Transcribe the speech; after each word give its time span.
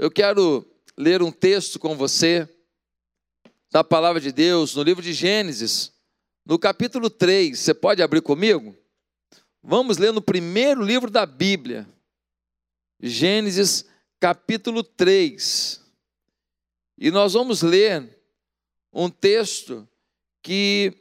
eu 0.00 0.10
quero 0.10 0.66
ler 0.96 1.20
um 1.20 1.30
texto 1.30 1.78
com 1.78 1.94
você 1.94 2.48
da 3.70 3.84
palavra 3.84 4.18
de 4.18 4.32
Deus 4.32 4.74
no 4.74 4.82
livro 4.82 5.02
de 5.02 5.12
Gênesis, 5.12 5.92
no 6.42 6.58
capítulo 6.58 7.10
3. 7.10 7.58
Você 7.58 7.74
pode 7.74 8.02
abrir 8.02 8.22
comigo? 8.22 8.74
Vamos 9.62 9.98
ler 9.98 10.10
no 10.10 10.22
primeiro 10.22 10.82
livro 10.82 11.10
da 11.10 11.26
Bíblia, 11.26 11.86
Gênesis, 12.98 13.84
capítulo 14.18 14.82
3. 14.82 15.84
E 16.96 17.10
nós 17.10 17.34
vamos 17.34 17.60
ler 17.60 18.18
um 18.90 19.10
texto 19.10 19.86
que 20.42 20.94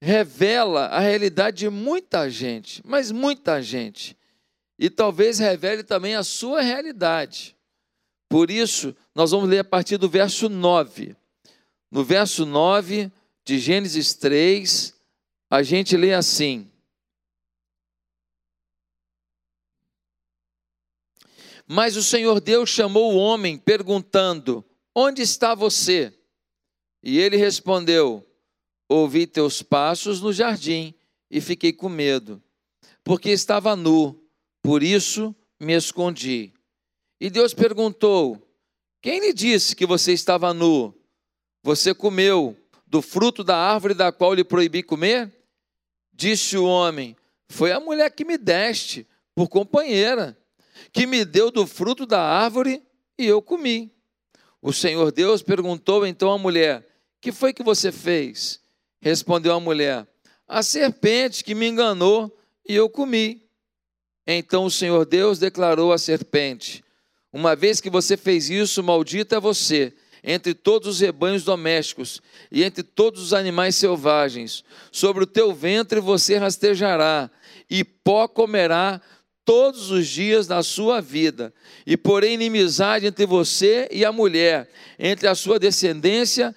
revela 0.00 0.86
a 0.86 1.00
realidade 1.00 1.58
de 1.58 1.68
muita 1.68 2.30
gente, 2.30 2.80
mas 2.86 3.12
muita 3.12 3.60
gente. 3.60 4.17
E 4.78 4.88
talvez 4.88 5.38
revele 5.38 5.82
também 5.82 6.14
a 6.14 6.22
sua 6.22 6.60
realidade. 6.60 7.56
Por 8.28 8.50
isso, 8.50 8.94
nós 9.14 9.30
vamos 9.30 9.48
ler 9.48 9.60
a 9.60 9.64
partir 9.64 9.96
do 9.96 10.08
verso 10.08 10.48
9. 10.48 11.16
No 11.90 12.04
verso 12.04 12.44
9 12.44 13.10
de 13.44 13.58
Gênesis 13.58 14.14
3, 14.14 14.94
a 15.50 15.62
gente 15.62 15.96
lê 15.96 16.12
assim: 16.12 16.70
Mas 21.66 21.96
o 21.96 22.02
Senhor 22.02 22.40
Deus 22.40 22.70
chamou 22.70 23.12
o 23.12 23.18
homem, 23.18 23.58
perguntando: 23.58 24.64
Onde 24.94 25.22
está 25.22 25.54
você? 25.54 26.12
E 27.02 27.18
ele 27.18 27.36
respondeu: 27.36 28.26
Ouvi 28.88 29.26
teus 29.26 29.62
passos 29.62 30.20
no 30.20 30.32
jardim 30.32 30.94
e 31.30 31.40
fiquei 31.40 31.72
com 31.72 31.88
medo, 31.88 32.42
porque 33.04 33.30
estava 33.30 33.76
nu, 33.76 34.18
por 34.62 34.82
isso 34.82 35.34
me 35.58 35.74
escondi. 35.74 36.52
E 37.20 37.30
Deus 37.30 37.54
perguntou: 37.54 38.40
Quem 39.02 39.20
lhe 39.20 39.32
disse 39.32 39.74
que 39.74 39.86
você 39.86 40.12
estava 40.12 40.54
nu? 40.54 40.94
Você 41.62 41.94
comeu 41.94 42.56
do 42.86 43.02
fruto 43.02 43.44
da 43.44 43.56
árvore 43.56 43.94
da 43.94 44.10
qual 44.12 44.34
lhe 44.34 44.44
proibi 44.44 44.82
comer? 44.82 45.32
Disse 46.12 46.56
o 46.56 46.64
homem: 46.64 47.16
Foi 47.48 47.72
a 47.72 47.80
mulher 47.80 48.10
que 48.10 48.24
me 48.24 48.38
deste 48.38 49.06
por 49.34 49.48
companheira, 49.48 50.36
que 50.92 51.06
me 51.06 51.24
deu 51.24 51.50
do 51.50 51.66
fruto 51.66 52.06
da 52.06 52.20
árvore 52.20 52.82
e 53.18 53.26
eu 53.26 53.42
comi. 53.42 53.92
O 54.60 54.72
Senhor 54.72 55.12
Deus 55.12 55.42
perguntou 55.42 56.06
então 56.06 56.30
à 56.30 56.38
mulher: 56.38 56.86
Que 57.20 57.32
foi 57.32 57.52
que 57.52 57.62
você 57.62 57.92
fez? 57.92 58.60
Respondeu 59.00 59.54
a 59.54 59.60
mulher: 59.60 60.06
A 60.46 60.62
serpente 60.62 61.44
que 61.44 61.54
me 61.54 61.68
enganou 61.68 62.36
e 62.68 62.74
eu 62.74 62.88
comi. 62.88 63.47
Então 64.30 64.66
o 64.66 64.70
Senhor 64.70 65.06
Deus 65.06 65.38
declarou 65.38 65.90
à 65.90 65.96
serpente: 65.96 66.84
Uma 67.32 67.56
vez 67.56 67.80
que 67.80 67.88
você 67.88 68.14
fez 68.14 68.50
isso, 68.50 68.82
maldita 68.82 69.36
é 69.36 69.40
você 69.40 69.94
entre 70.22 70.52
todos 70.52 70.88
os 70.88 71.00
rebanhos 71.00 71.44
domésticos 71.44 72.20
e 72.52 72.62
entre 72.62 72.82
todos 72.82 73.22
os 73.22 73.32
animais 73.32 73.76
selvagens. 73.76 74.62
Sobre 74.92 75.24
o 75.24 75.26
teu 75.26 75.54
ventre 75.54 76.00
você 76.00 76.36
rastejará, 76.36 77.30
e 77.70 77.82
pó 77.82 78.28
comerá 78.28 79.00
todos 79.46 79.90
os 79.90 80.06
dias 80.06 80.46
da 80.46 80.62
sua 80.62 81.00
vida. 81.00 81.54
E 81.86 81.96
porém 81.96 82.34
inimizade 82.34 83.06
entre 83.06 83.24
você 83.24 83.88
e 83.90 84.04
a 84.04 84.12
mulher, 84.12 84.68
entre 84.98 85.26
a 85.26 85.34
sua 85.34 85.58
descendência 85.58 86.54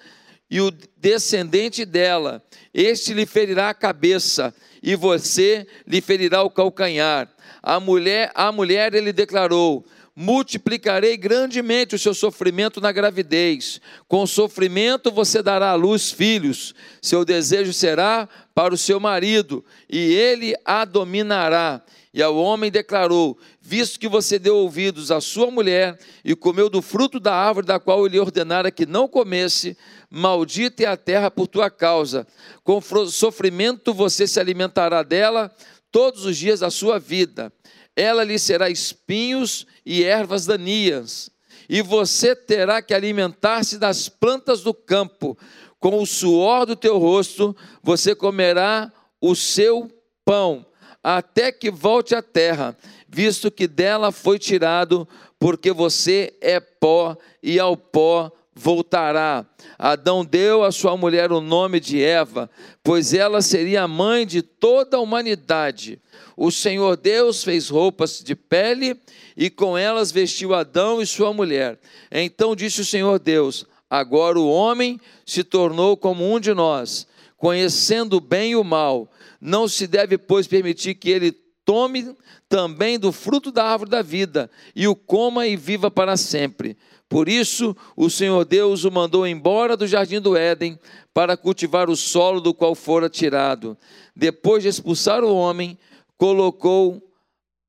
e 0.52 0.60
o 0.60 0.70
descendente 0.98 1.82
dela. 1.86 2.44
Este 2.74 3.14
lhe 3.14 3.24
ferirá 3.24 3.70
a 3.70 3.74
cabeça, 3.74 4.54
e 4.82 4.94
você 4.94 5.66
lhe 5.86 6.02
ferirá 6.02 6.42
o 6.42 6.50
calcanhar. 6.50 7.26
A 7.62 7.80
mulher, 7.80 8.30
a 8.34 8.52
mulher 8.52 8.92
ele 8.92 9.14
declarou: 9.14 9.82
multiplicarei 10.14 11.16
grandemente 11.16 11.94
o 11.94 11.98
seu 11.98 12.12
sofrimento 12.12 12.80
na 12.80 12.92
gravidez. 12.92 13.80
Com 14.06 14.26
sofrimento 14.26 15.10
você 15.10 15.42
dará 15.42 15.70
à 15.70 15.74
luz 15.74 16.10
filhos. 16.10 16.74
Seu 17.00 17.24
desejo 17.24 17.72
será 17.72 18.28
para 18.54 18.74
o 18.74 18.78
seu 18.78 19.00
marido, 19.00 19.64
e 19.88 19.98
ele 19.98 20.54
a 20.64 20.84
dominará. 20.84 21.82
E 22.12 22.22
ao 22.22 22.36
homem 22.36 22.70
declarou: 22.70 23.38
Visto 23.58 23.98
que 23.98 24.06
você 24.06 24.38
deu 24.38 24.56
ouvidos 24.56 25.10
à 25.10 25.18
sua 25.18 25.50
mulher 25.50 25.98
e 26.22 26.36
comeu 26.36 26.68
do 26.68 26.82
fruto 26.82 27.18
da 27.18 27.34
árvore 27.34 27.66
da 27.66 27.80
qual 27.80 28.04
ele 28.04 28.20
ordenara 28.20 28.70
que 28.70 28.84
não 28.84 29.08
comesse, 29.08 29.76
maldita 30.10 30.82
é 30.82 30.86
a 30.86 30.96
terra 30.96 31.30
por 31.30 31.46
tua 31.46 31.70
causa. 31.70 32.26
Com 32.62 32.82
sofrimento 33.06 33.94
você 33.94 34.26
se 34.26 34.38
alimentará 34.38 35.02
dela 35.02 35.50
todos 35.90 36.26
os 36.26 36.36
dias 36.36 36.60
da 36.60 36.70
sua 36.70 36.98
vida 36.98 37.50
ela 37.96 38.24
lhe 38.24 38.38
será 38.38 38.70
espinhos 38.70 39.66
e 39.84 40.02
ervas 40.02 40.46
daninhas, 40.46 41.30
e 41.68 41.82
você 41.82 42.34
terá 42.34 42.82
que 42.82 42.94
alimentar-se 42.94 43.78
das 43.78 44.08
plantas 44.08 44.62
do 44.62 44.74
campo. 44.74 45.36
Com 45.78 46.00
o 46.00 46.06
suor 46.06 46.66
do 46.66 46.76
teu 46.76 46.98
rosto 46.98 47.56
você 47.82 48.14
comerá 48.14 48.92
o 49.20 49.34
seu 49.34 49.90
pão, 50.24 50.64
até 51.02 51.50
que 51.50 51.70
volte 51.70 52.14
à 52.14 52.22
terra, 52.22 52.76
visto 53.08 53.50
que 53.50 53.66
dela 53.66 54.12
foi 54.12 54.38
tirado, 54.38 55.08
porque 55.38 55.72
você 55.72 56.36
é 56.40 56.60
pó 56.60 57.16
e 57.42 57.58
ao 57.58 57.76
pó 57.76 58.30
voltará. 58.54 59.46
Adão 59.78 60.24
deu 60.24 60.62
à 60.62 60.70
sua 60.70 60.96
mulher 60.96 61.32
o 61.32 61.40
nome 61.40 61.80
de 61.80 62.02
Eva, 62.02 62.50
pois 62.82 63.14
ela 63.14 63.40
seria 63.40 63.82
a 63.82 63.88
mãe 63.88 64.26
de 64.26 64.42
toda 64.42 64.96
a 64.96 65.00
humanidade. 65.00 66.00
O 66.36 66.50
Senhor 66.50 66.96
Deus 66.96 67.42
fez 67.42 67.68
roupas 67.68 68.22
de 68.22 68.34
pele 68.34 68.96
e 69.36 69.48
com 69.48 69.76
elas 69.76 70.12
vestiu 70.12 70.54
Adão 70.54 71.00
e 71.00 71.06
sua 71.06 71.32
mulher. 71.32 71.78
Então 72.10 72.54
disse 72.54 72.80
o 72.80 72.84
Senhor 72.84 73.18
Deus: 73.18 73.66
Agora 73.88 74.38
o 74.38 74.50
homem 74.50 75.00
se 75.24 75.44
tornou 75.44 75.96
como 75.96 76.30
um 76.30 76.38
de 76.38 76.54
nós, 76.54 77.06
conhecendo 77.36 78.16
o 78.16 78.20
bem 78.20 78.52
e 78.52 78.56
o 78.56 78.64
mal. 78.64 79.10
Não 79.40 79.66
se 79.66 79.86
deve, 79.86 80.16
pois, 80.16 80.46
permitir 80.46 80.94
que 80.94 81.10
ele 81.10 81.32
tome 81.64 82.16
também 82.48 82.98
do 82.98 83.12
fruto 83.12 83.50
da 83.50 83.64
árvore 83.64 83.90
da 83.90 84.02
vida 84.02 84.50
e 84.74 84.86
o 84.86 84.94
coma 84.94 85.46
e 85.46 85.56
viva 85.56 85.90
para 85.90 86.16
sempre. 86.16 86.76
Por 87.08 87.28
isso, 87.28 87.76
o 87.94 88.08
Senhor 88.08 88.44
Deus 88.44 88.84
o 88.84 88.90
mandou 88.90 89.26
embora 89.26 89.76
do 89.76 89.86
jardim 89.86 90.20
do 90.20 90.36
Éden 90.36 90.78
para 91.12 91.36
cultivar 91.36 91.90
o 91.90 91.96
solo 91.96 92.40
do 92.40 92.54
qual 92.54 92.74
fora 92.74 93.08
tirado. 93.08 93.76
Depois 94.16 94.62
de 94.62 94.70
expulsar 94.70 95.22
o 95.22 95.34
homem, 95.34 95.78
colocou 96.16 97.02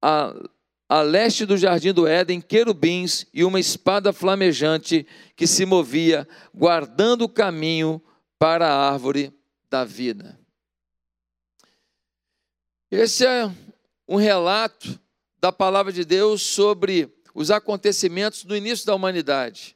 a, 0.02 0.34
a 0.88 1.02
leste 1.02 1.46
do 1.46 1.58
jardim 1.58 1.92
do 1.92 2.08
Éden 2.08 2.40
querubins 2.40 3.26
e 3.34 3.44
uma 3.44 3.60
espada 3.60 4.14
flamejante 4.14 5.06
que 5.36 5.46
se 5.46 5.66
movia, 5.66 6.28
guardando 6.54 7.24
o 7.24 7.30
caminho 7.30 8.02
para 8.40 8.68
a 8.68 8.92
árvore 8.92 9.34
da 9.70 9.84
vida. 9.84 10.40
Esse 12.90 13.26
é 13.26 13.52
um 14.14 14.18
relato 14.18 15.00
da 15.40 15.52
palavra 15.52 15.92
de 15.92 16.06
Deus 16.06 16.44
sobre 16.44 17.12
os 17.34 17.50
acontecimentos 17.50 18.44
do 18.44 18.56
início 18.56 18.86
da 18.86 18.94
humanidade. 18.94 19.76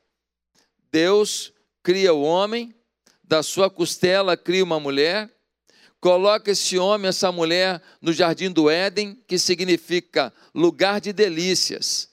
Deus 0.92 1.52
cria 1.82 2.14
o 2.14 2.22
homem, 2.22 2.72
da 3.24 3.42
sua 3.42 3.68
costela 3.68 4.38
cria 4.38 4.64
uma 4.64 4.80
mulher, 4.80 5.28
coloca 6.00 6.52
esse 6.52 6.78
homem, 6.78 7.10
essa 7.10 7.32
mulher 7.32 7.82
no 8.00 8.14
jardim 8.14 8.52
do 8.52 8.70
Éden, 8.70 9.20
que 9.28 9.40
significa 9.40 10.32
lugar 10.54 11.02
de 11.02 11.12
delícias. 11.12 12.10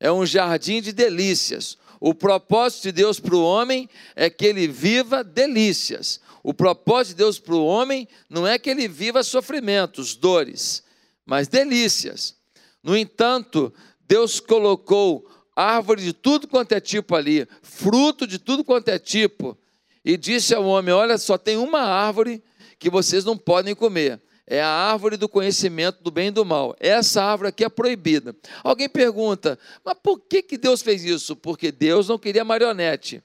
É 0.00 0.10
um 0.10 0.24
jardim 0.24 0.80
de 0.80 0.90
delícias. 0.90 1.76
O 2.00 2.14
propósito 2.14 2.84
de 2.84 2.92
Deus 2.92 3.20
para 3.20 3.36
o 3.36 3.44
homem 3.44 3.90
é 4.16 4.30
que 4.30 4.46
ele 4.46 4.66
viva 4.66 5.22
delícias. 5.22 6.18
O 6.42 6.54
propósito 6.54 7.10
de 7.10 7.24
Deus 7.24 7.38
para 7.38 7.54
o 7.54 7.66
homem 7.66 8.08
não 8.26 8.46
é 8.46 8.58
que 8.58 8.70
ele 8.70 8.88
viva 8.88 9.22
sofrimentos, 9.22 10.16
dores, 10.16 10.82
mas 11.28 11.46
delícias. 11.46 12.34
No 12.82 12.96
entanto, 12.96 13.70
Deus 14.08 14.40
colocou 14.40 15.28
árvore 15.54 16.02
de 16.02 16.14
tudo 16.14 16.48
quanto 16.48 16.72
é 16.72 16.80
tipo 16.80 17.14
ali, 17.14 17.46
fruto 17.60 18.26
de 18.26 18.38
tudo 18.38 18.64
quanto 18.64 18.88
é 18.88 18.98
tipo, 18.98 19.56
e 20.02 20.16
disse 20.16 20.54
ao 20.54 20.64
homem: 20.64 20.94
Olha, 20.94 21.18
só 21.18 21.36
tem 21.36 21.58
uma 21.58 21.82
árvore 21.82 22.42
que 22.78 22.88
vocês 22.88 23.26
não 23.26 23.36
podem 23.36 23.74
comer. 23.74 24.18
É 24.46 24.62
a 24.62 24.68
árvore 24.68 25.18
do 25.18 25.28
conhecimento 25.28 26.02
do 26.02 26.10
bem 26.10 26.28
e 26.28 26.30
do 26.30 26.42
mal. 26.42 26.74
Essa 26.80 27.22
árvore 27.22 27.50
aqui 27.50 27.62
é 27.62 27.68
proibida. 27.68 28.34
Alguém 28.64 28.88
pergunta, 28.88 29.58
mas 29.84 29.94
por 30.02 30.18
que, 30.20 30.40
que 30.40 30.56
Deus 30.56 30.80
fez 30.80 31.04
isso? 31.04 31.36
Porque 31.36 31.70
Deus 31.70 32.08
não 32.08 32.18
queria 32.18 32.42
marionete. 32.42 33.22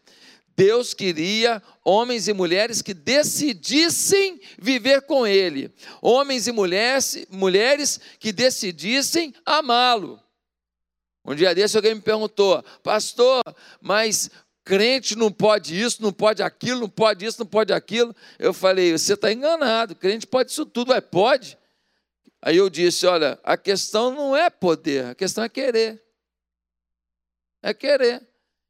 Deus 0.55 0.93
queria 0.93 1.61
homens 1.83 2.27
e 2.27 2.33
mulheres 2.33 2.81
que 2.81 2.93
decidissem 2.93 4.39
viver 4.59 5.01
com 5.03 5.25
Ele. 5.25 5.73
Homens 6.01 6.47
e 6.47 6.51
mulheres, 6.51 7.25
mulheres 7.29 7.99
que 8.19 8.31
decidissem 8.31 9.33
amá-lo. 9.45 10.21
Um 11.25 11.33
dia 11.33 11.55
desse 11.55 11.77
alguém 11.77 11.95
me 11.95 12.01
perguntou, 12.01 12.61
pastor, 12.83 13.41
mas 13.81 14.29
crente 14.63 15.15
não 15.15 15.31
pode 15.31 15.79
isso, 15.79 16.01
não 16.01 16.11
pode 16.11 16.43
aquilo, 16.43 16.81
não 16.81 16.89
pode 16.89 17.25
isso, 17.25 17.39
não 17.39 17.45
pode 17.45 17.73
aquilo. 17.73 18.15
Eu 18.37 18.53
falei, 18.53 18.91
você 18.91 19.13
está 19.13 19.31
enganado, 19.31 19.95
crente 19.95 20.27
pode 20.27 20.51
isso 20.51 20.65
tudo, 20.65 20.93
é 20.93 21.01
pode. 21.01 21.57
Aí 22.41 22.57
eu 22.57 22.69
disse, 22.69 23.05
olha, 23.05 23.39
a 23.43 23.55
questão 23.55 24.11
não 24.11 24.35
é 24.35 24.49
poder, 24.49 25.05
a 25.05 25.15
questão 25.15 25.43
é 25.43 25.49
querer. 25.49 26.03
É 27.61 27.73
querer. 27.73 28.21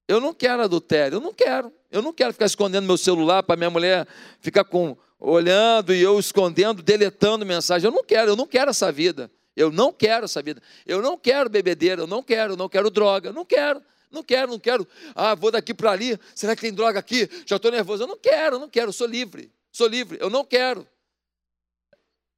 Eu 0.07 0.19
não 0.19 0.33
quero 0.33 0.61
adultério, 0.63 1.17
eu 1.17 1.21
não 1.21 1.33
quero. 1.33 1.71
Eu 1.89 2.01
não 2.01 2.11
quero 2.11 2.33
ficar 2.33 2.45
escondendo 2.45 2.85
meu 2.85 2.97
celular 2.97 3.44
para 3.44 3.55
minha 3.55 3.69
mulher 3.69 4.07
ficar 4.39 4.63
com, 4.63 4.97
olhando 5.19 5.94
e 5.94 6.01
eu 6.01 6.19
escondendo, 6.19 6.81
deletando 6.81 7.45
mensagem. 7.45 7.88
Eu 7.88 7.94
não 7.94 8.03
quero, 8.03 8.31
eu 8.31 8.35
não 8.35 8.45
quero 8.45 8.71
essa 8.71 8.91
vida. 8.91 9.31
Eu 9.55 9.71
não 9.71 9.94
quero 9.94 10.25
essa 10.25 10.41
vida. 10.41 10.61
Eu 10.85 11.01
não 11.01 11.17
quero 11.17 11.50
bebedeira, 11.50 12.01
eu 12.01 12.07
não 12.07 12.23
quero, 12.23 12.53
eu 12.53 12.57
não 12.57 12.67
quero 12.67 12.89
droga, 12.89 13.29
eu 13.29 13.33
não 13.33 13.45
quero. 13.45 13.81
Não 14.11 14.23
quero, 14.23 14.51
não 14.51 14.59
quero. 14.59 14.88
Ah, 15.15 15.33
vou 15.33 15.50
daqui 15.50 15.73
para 15.73 15.91
ali. 15.91 16.19
Será 16.35 16.55
que 16.55 16.61
tem 16.61 16.73
droga 16.73 17.00
aqui? 17.00 17.27
Já 17.45 17.55
estou 17.55 17.71
nervoso. 17.71 18.03
Eu 18.03 18.07
não 18.07 18.17
quero, 18.17 18.57
eu 18.57 18.59
não 18.59 18.69
quero. 18.69 18.94
Sou 18.94 19.07
livre. 19.07 19.51
Sou 19.71 19.88
livre. 19.88 20.17
Eu 20.21 20.29
não 20.29 20.45
quero. 20.45 20.88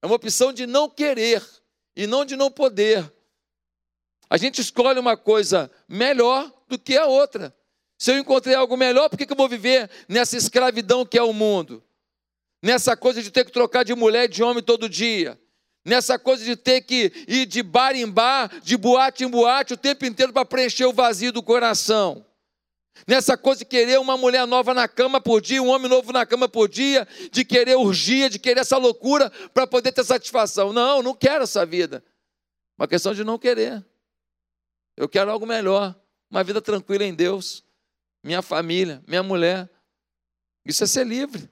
É 0.01 0.05
uma 0.05 0.15
opção 0.15 0.53
de 0.53 0.65
não 0.65 0.89
querer 0.89 1.43
e 1.95 2.07
não 2.07 2.23
de 2.23 2.37
não 2.37 2.49
poder. 2.49 3.11
A 4.29 4.37
gente 4.37 4.61
escolhe 4.61 4.99
uma 4.99 5.17
coisa 5.17 5.69
melhor 5.87 6.51
do 6.67 6.77
que 6.77 6.97
a 6.97 7.05
outra. 7.05 7.55
Se 7.97 8.11
eu 8.11 8.17
encontrei 8.17 8.55
algo 8.55 8.75
melhor, 8.75 9.09
por 9.09 9.17
que, 9.17 9.31
eu 9.31 9.37
vou 9.37 9.47
viver 9.47 9.89
nessa 10.07 10.35
escravidão 10.35 11.05
que 11.05 11.17
é 11.17 11.23
o 11.23 11.33
mundo? 11.33 11.83
Nessa 12.61 12.97
coisa 12.97 13.21
de 13.21 13.31
ter 13.31 13.45
que 13.45 13.51
trocar 13.51 13.83
de 13.83 13.93
mulher 13.93 14.25
e 14.25 14.29
de 14.29 14.43
homem 14.43 14.63
todo 14.63 14.89
dia 14.89 15.39
nessa 15.85 16.17
coisa 16.17 16.43
de 16.43 16.55
ter 16.55 16.81
que 16.81 17.13
ir 17.27 17.45
de 17.45 17.61
bar 17.61 17.95
em 17.95 18.09
bar, 18.09 18.51
de 18.61 18.75
boate 18.75 19.23
em 19.23 19.29
boate 19.29 19.75
o 19.75 19.77
tempo 19.77 20.03
inteiro 20.03 20.33
para 20.33 20.43
preencher 20.43 20.85
o 20.85 20.91
vazio 20.91 21.31
do 21.31 21.43
coração. 21.43 22.25
Nessa 23.05 23.37
coisa 23.37 23.59
de 23.59 23.65
querer 23.65 23.99
uma 23.99 24.17
mulher 24.17 24.47
nova 24.47 24.73
na 24.73 24.87
cama 24.87 25.21
por 25.21 25.41
dia, 25.41 25.61
um 25.61 25.67
homem 25.67 25.89
novo 25.89 26.11
na 26.11 26.25
cama 26.25 26.47
por 26.47 26.67
dia, 26.67 27.07
de 27.29 27.45
querer 27.45 27.75
urgia, 27.75 28.29
de 28.29 28.39
querer 28.39 28.61
essa 28.61 28.77
loucura 28.77 29.29
para 29.53 29.67
poder 29.67 29.91
ter 29.91 30.03
satisfação. 30.03 30.73
Não, 30.73 31.03
não 31.03 31.13
quero 31.13 31.43
essa 31.43 31.65
vida. 31.65 32.03
Uma 32.77 32.87
questão 32.87 33.13
de 33.13 33.23
não 33.23 33.37
querer. 33.37 33.85
Eu 34.97 35.09
quero 35.09 35.29
algo 35.29 35.45
melhor, 35.45 35.93
uma 36.29 36.43
vida 36.43 36.61
tranquila 36.61 37.03
em 37.03 37.13
Deus, 37.13 37.63
minha 38.23 38.41
família, 38.41 39.03
minha 39.07 39.23
mulher. 39.23 39.69
Isso 40.65 40.83
é 40.83 40.87
ser 40.87 41.05
livre. 41.05 41.49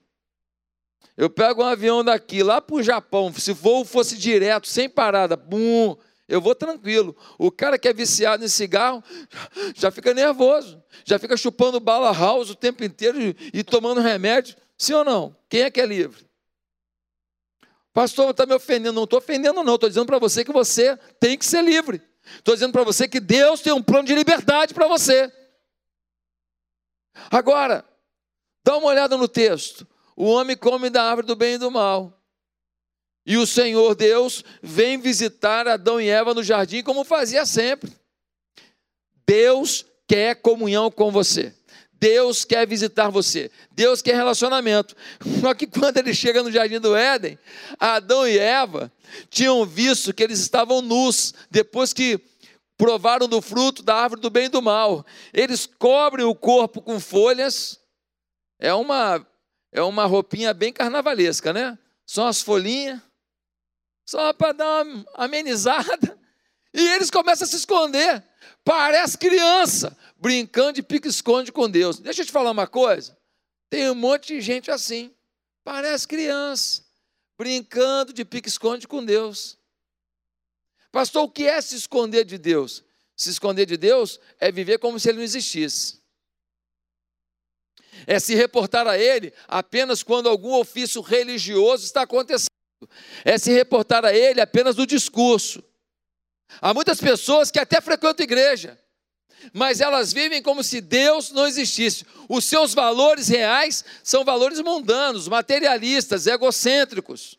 Eu 1.16 1.30
pego 1.30 1.64
um 1.64 1.66
avião 1.66 2.04
daqui 2.04 2.42
lá 2.42 2.60
para 2.60 2.76
o 2.76 2.84
Japão, 2.84 3.32
se 3.34 3.54
voo 3.54 3.86
fosse 3.86 4.18
direto, 4.18 4.68
sem 4.68 4.90
parada, 4.90 5.36
bum, 5.36 5.96
eu 6.28 6.42
vou 6.42 6.56
tranquilo. 6.56 7.16
O 7.38 7.52
cara 7.52 7.78
que 7.78 7.88
é 7.88 7.94
viciado 7.94 8.44
em 8.44 8.48
cigarro 8.48 9.04
já 9.76 9.92
fica 9.92 10.14
nervoso, 10.14 10.82
já 11.06 11.20
fica 11.20 11.38
chupando 11.38 11.80
bala 11.80 12.12
house 12.12 12.50
o 12.50 12.56
tempo 12.56 12.84
inteiro 12.84 13.20
e 13.54 13.64
tomando 13.64 14.02
remédio. 14.02 14.56
Sim 14.78 14.94
ou 14.94 15.06
não? 15.06 15.36
Quem 15.48 15.62
é 15.62 15.72
que 15.72 15.80
é 15.80 15.86
livre? 15.86 16.26
Pastor, 17.94 18.32
está 18.32 18.46
me 18.46 18.56
ofendendo. 18.56 18.94
Não 18.94 19.04
estou 19.04 19.20
ofendendo, 19.20 19.64
não. 19.64 19.76
Estou 19.76 19.88
dizendo 19.88 20.08
para 20.08 20.18
você 20.18 20.44
que 20.44 20.52
você 20.52 20.98
tem 21.20 21.38
que 21.38 21.46
ser 21.46 21.64
livre. 21.64 22.02
Estou 22.38 22.54
dizendo 22.54 22.72
para 22.72 22.84
você 22.84 23.08
que 23.08 23.20
Deus 23.20 23.62
tem 23.62 23.74
um 23.74 23.84
plano 23.84 24.08
de 24.08 24.16
liberdade 24.16 24.74
para 24.74 24.88
você. 24.88 25.32
Agora, 27.30 27.86
dá 28.64 28.78
uma 28.78 28.88
olhada 28.88 29.18
no 29.18 29.28
texto 29.28 29.88
o 30.16 30.26
homem 30.26 30.56
come 30.56 30.90
da 30.90 31.04
árvore 31.04 31.28
do 31.28 31.36
bem 31.36 31.56
e 31.56 31.58
do 31.58 31.72
mal. 31.72 32.20
E 33.26 33.38
o 33.38 33.48
Senhor 33.48 33.96
Deus 33.96 34.44
vem 34.62 35.00
visitar 35.00 35.68
Adão 35.68 36.00
e 36.00 36.10
Eva 36.10 36.34
no 36.34 36.44
jardim, 36.44 36.84
como 36.84 37.04
fazia 37.04 37.46
sempre. 37.46 37.92
Deus 39.26 39.86
quer 40.08 40.36
comunhão 40.36 40.92
com 40.92 41.10
você. 41.10 41.56
Deus 42.04 42.44
quer 42.44 42.68
visitar 42.68 43.08
você. 43.08 43.50
Deus 43.72 44.02
quer 44.02 44.14
relacionamento. 44.14 44.94
Só 45.40 45.54
que 45.54 45.66
quando 45.66 45.96
ele 45.96 46.14
chega 46.14 46.44
no 46.44 46.52
jardim 46.52 46.78
do 46.78 46.94
Éden, 46.94 47.40
Adão 47.80 48.28
e 48.28 48.38
Eva 48.38 48.92
tinham 49.30 49.66
visto 49.66 50.14
que 50.14 50.22
eles 50.22 50.40
estavam 50.40 50.82
nus, 50.82 51.34
depois 51.50 51.94
que 51.94 52.20
provaram 52.78 53.26
do 53.26 53.42
fruto 53.42 53.82
da 53.82 53.96
árvore 53.96 54.20
do 54.20 54.30
bem 54.30 54.48
e 54.48 54.50
do 54.50 54.62
mal. 54.62 55.06
Eles 55.34 55.66
cobrem 55.66 56.26
o 56.26 56.36
corpo 56.36 56.82
com 56.82 57.00
folhas. 57.00 57.80
É 58.60 58.74
uma 58.74 59.26
é 59.72 59.82
uma 59.82 60.06
roupinha 60.06 60.54
bem 60.54 60.74
carnavalesca, 60.74 61.54
né? 61.54 61.80
Só 62.06 62.28
as 62.28 62.42
folhinhas, 62.42 63.00
só 64.06 64.34
para 64.34 64.52
dar 64.52 64.84
uma 64.84 65.06
amenizada. 65.14 66.20
E 66.74 66.86
eles 66.86 67.10
começam 67.10 67.46
a 67.46 67.48
se 67.48 67.56
esconder. 67.56 68.22
Parece 68.64 69.18
criança, 69.18 69.98
brincando 70.18 70.74
de 70.74 70.84
pique-esconde 70.84 71.52
com 71.52 71.70
Deus. 71.70 72.00
Deixa 72.00 72.22
eu 72.22 72.26
te 72.26 72.32
falar 72.32 72.52
uma 72.52 72.68
coisa. 72.68 73.18
Tem 73.70 73.90
um 73.90 73.96
monte 73.96 74.36
de 74.36 74.42
gente 74.42 74.72
assim. 74.72 75.14
Parece 75.64 76.08
criança, 76.08 76.84
brincando 77.38 78.14
de 78.14 78.24
pique-esconde 78.26 78.88
com 78.88 79.04
Deus. 79.04 79.58
Pastor, 80.92 81.24
o 81.24 81.30
que 81.30 81.48
é 81.48 81.60
se 81.62 81.76
esconder 81.76 82.26
de 82.26 82.38
Deus? 82.38 82.84
Se 83.16 83.30
esconder 83.30 83.66
de 83.66 83.78
Deus 83.78 84.20
é 84.40 84.52
viver 84.52 84.80
como 84.80 85.00
se 85.00 85.10
ele 85.10 85.18
não 85.18 85.24
existisse 85.24 86.04
é 88.08 88.20
se 88.20 88.36
reportar 88.36 88.88
a 88.88 88.98
Ele 88.98 89.34
apenas 89.48 90.04
quando 90.04 90.30
algum 90.30 90.54
ofício 90.54 91.02
religioso 91.02 91.86
está 91.86 92.04
acontecendo, 92.04 92.50
é 93.24 93.38
se 93.38 93.52
reportar 93.52 94.06
a 94.06 94.14
Ele 94.14 94.42
apenas 94.42 94.76
no 94.76 94.86
discurso. 94.86 95.64
Há 96.62 96.74
muitas 96.74 97.00
pessoas 97.00 97.52
que 97.52 97.60
até 97.60 97.82
frequentam 97.82 98.24
igreja, 98.24 98.80
mas 99.52 99.82
elas 99.82 100.14
vivem 100.14 100.42
como 100.42 100.64
se 100.64 100.80
Deus 100.80 101.32
não 101.32 101.46
existisse. 101.46 102.06
Os 102.30 102.46
seus 102.46 102.74
valores 102.74 103.28
reais 103.28 103.84
são 104.04 104.24
valores 104.24 104.60
mundanos, 104.60 105.28
materialistas, 105.28 106.28
egocêntricos. 106.28 107.38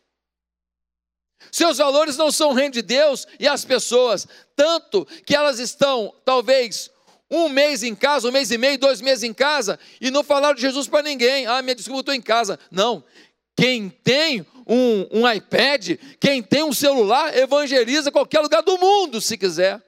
Seus 1.51 1.77
valores 1.77 2.17
não 2.17 2.31
são 2.31 2.51
o 2.51 2.53
reino 2.53 2.73
de 2.73 2.81
Deus 2.81 3.25
e 3.39 3.47
as 3.47 3.63
pessoas, 3.63 4.27
tanto 4.55 5.05
que 5.25 5.35
elas 5.35 5.59
estão, 5.59 6.13
talvez, 6.23 6.89
um 7.29 7.49
mês 7.49 7.83
em 7.83 7.95
casa, 7.95 8.27
um 8.27 8.31
mês 8.31 8.51
e 8.51 8.57
meio, 8.57 8.77
dois 8.77 9.01
meses 9.01 9.23
em 9.23 9.33
casa, 9.33 9.79
e 9.99 10.11
não 10.11 10.23
falaram 10.23 10.55
de 10.55 10.61
Jesus 10.61 10.87
para 10.87 11.03
ninguém. 11.03 11.45
Ah, 11.47 11.61
minha 11.61 11.75
desculpa, 11.75 12.01
estou 12.01 12.13
em 12.13 12.21
casa. 12.21 12.59
Não. 12.69 13.03
Quem 13.55 13.89
tem 13.89 14.45
um, 14.67 15.19
um 15.19 15.31
iPad, 15.31 15.97
quem 16.19 16.43
tem 16.43 16.63
um 16.63 16.73
celular, 16.73 17.35
evangeliza 17.35 18.11
qualquer 18.11 18.41
lugar 18.41 18.61
do 18.61 18.77
mundo, 18.77 19.21
se 19.21 19.37
quiser. 19.37 19.81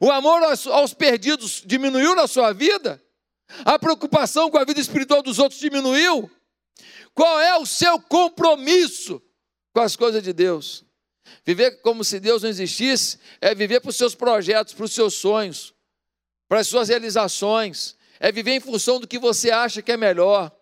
O 0.00 0.10
amor 0.10 0.42
aos, 0.42 0.66
aos 0.66 0.94
perdidos 0.94 1.62
diminuiu 1.64 2.14
na 2.14 2.26
sua 2.26 2.52
vida? 2.52 3.02
A 3.64 3.78
preocupação 3.78 4.50
com 4.50 4.58
a 4.58 4.64
vida 4.64 4.80
espiritual 4.80 5.22
dos 5.22 5.38
outros 5.38 5.60
diminuiu? 5.60 6.30
Qual 7.12 7.40
é 7.40 7.56
o 7.56 7.66
seu 7.66 8.00
compromisso 8.00 9.22
com 9.72 9.80
as 9.80 9.94
coisas 9.94 10.22
de 10.22 10.32
Deus? 10.32 10.84
Viver 11.44 11.80
como 11.82 12.04
se 12.04 12.20
Deus 12.20 12.42
não 12.42 12.50
existisse 12.50 13.18
é 13.40 13.54
viver 13.54 13.80
para 13.80 13.90
os 13.90 13.96
seus 13.96 14.14
projetos, 14.14 14.74
para 14.74 14.84
os 14.84 14.92
seus 14.92 15.14
sonhos, 15.14 15.74
para 16.48 16.60
as 16.60 16.66
suas 16.66 16.88
realizações, 16.88 17.96
é 18.18 18.30
viver 18.30 18.52
em 18.52 18.60
função 18.60 19.00
do 19.00 19.06
que 19.06 19.18
você 19.18 19.50
acha 19.50 19.82
que 19.82 19.92
é 19.92 19.96
melhor. 19.96 20.54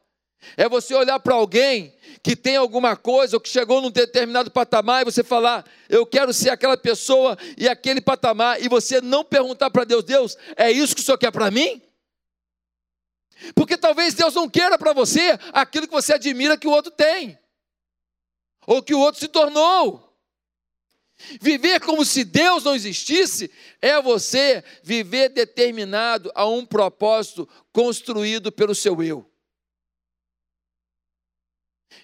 É 0.56 0.68
você 0.68 0.94
olhar 0.94 1.18
para 1.20 1.34
alguém 1.34 1.94
que 2.22 2.36
tem 2.36 2.56
alguma 2.56 2.96
coisa 2.96 3.36
ou 3.36 3.40
que 3.40 3.48
chegou 3.48 3.80
num 3.80 3.90
determinado 3.90 4.50
patamar 4.50 5.02
e 5.02 5.04
você 5.04 5.24
falar, 5.24 5.64
eu 5.88 6.06
quero 6.06 6.32
ser 6.32 6.50
aquela 6.50 6.76
pessoa 6.76 7.36
e 7.56 7.68
aquele 7.68 8.00
patamar, 8.00 8.62
e 8.62 8.68
você 8.68 9.00
não 9.00 9.24
perguntar 9.24 9.70
para 9.70 9.84
Deus, 9.84 10.04
Deus, 10.04 10.36
é 10.56 10.70
isso 10.70 10.94
que 10.94 11.00
o 11.00 11.04
Senhor 11.04 11.18
quer 11.18 11.32
para 11.32 11.50
mim? 11.50 11.82
Porque 13.54 13.76
talvez 13.76 14.14
Deus 14.14 14.34
não 14.34 14.48
queira 14.48 14.78
para 14.78 14.92
você 14.92 15.38
aquilo 15.52 15.86
que 15.86 15.92
você 15.92 16.14
admira 16.14 16.56
que 16.56 16.68
o 16.68 16.70
outro 16.70 16.92
tem, 16.92 17.38
ou 18.66 18.82
que 18.82 18.94
o 18.94 19.00
outro 19.00 19.20
se 19.20 19.28
tornou. 19.28 20.12
Viver 21.40 21.80
como 21.80 22.04
se 22.04 22.24
Deus 22.24 22.64
não 22.64 22.74
existisse 22.74 23.50
é 23.80 24.00
você 24.00 24.64
viver 24.82 25.28
determinado 25.28 26.32
a 26.34 26.46
um 26.46 26.66
propósito 26.66 27.48
construído 27.72 28.50
pelo 28.50 28.74
seu 28.74 29.02
eu. 29.02 29.31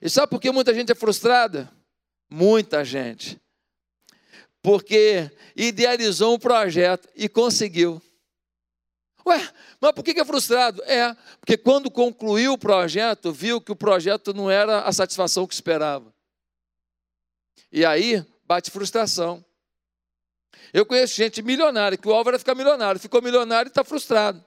E 0.01 0.09
sabe 0.09 0.29
por 0.31 0.41
que 0.41 0.51
muita 0.51 0.75
gente 0.75 0.93
é 0.93 0.95
frustrada? 0.95 1.71
Muita 2.31 2.85
gente. 2.85 3.41
Porque 4.63 5.31
idealizou 5.57 6.35
um 6.35 6.39
projeto 6.39 7.09
e 7.15 7.29
conseguiu. 7.29 8.03
Ué, 9.27 9.47
mas 9.81 9.93
por 9.93 10.03
que 10.03 10.19
é 10.19 10.25
frustrado? 10.25 10.83
É, 10.85 11.15
porque 11.41 11.57
quando 11.57 11.91
concluiu 11.91 12.55
o 12.55 12.59
projeto, 12.59 13.33
viu 13.33 13.61
que 13.61 13.71
o 13.71 13.77
projeto 13.77 14.33
não 14.33 14.51
era 14.51 14.81
a 14.81 14.93
satisfação 14.93 15.47
que 15.47 15.55
esperava. 15.55 16.13
E 17.71 17.85
aí 17.85 18.25
bate 18.47 18.71
frustração. 18.71 19.45
Eu 20.73 20.87
conheço 20.87 21.15
gente 21.15 21.43
milionária, 21.43 21.99
que 21.99 22.09
o 22.09 22.13
alvo 22.13 22.31
era 22.31 22.39
ficar 22.39 22.55
milionário, 22.55 23.01
ficou 23.01 23.21
milionário 23.21 23.69
e 23.69 23.71
está 23.71 23.85
frustrado. 23.85 24.45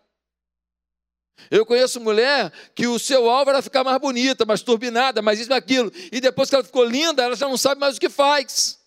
Eu 1.49 1.65
conheço 1.65 1.99
mulher 1.99 2.51
que 2.75 2.87
o 2.87 2.99
seu 2.99 3.29
alvo 3.29 3.49
era 3.49 3.61
ficar 3.61 3.83
mais 3.83 3.99
bonita, 3.99 4.45
mais 4.45 4.61
turbinada, 4.61 5.21
mais 5.21 5.39
isso 5.39 5.51
e 5.51 5.53
aquilo. 5.53 5.91
E 6.11 6.21
depois 6.21 6.49
que 6.49 6.55
ela 6.55 6.63
ficou 6.63 6.83
linda, 6.83 7.23
ela 7.23 7.35
já 7.35 7.47
não 7.47 7.57
sabe 7.57 7.79
mais 7.79 7.97
o 7.97 7.99
que 7.99 8.09
faz. 8.09 8.79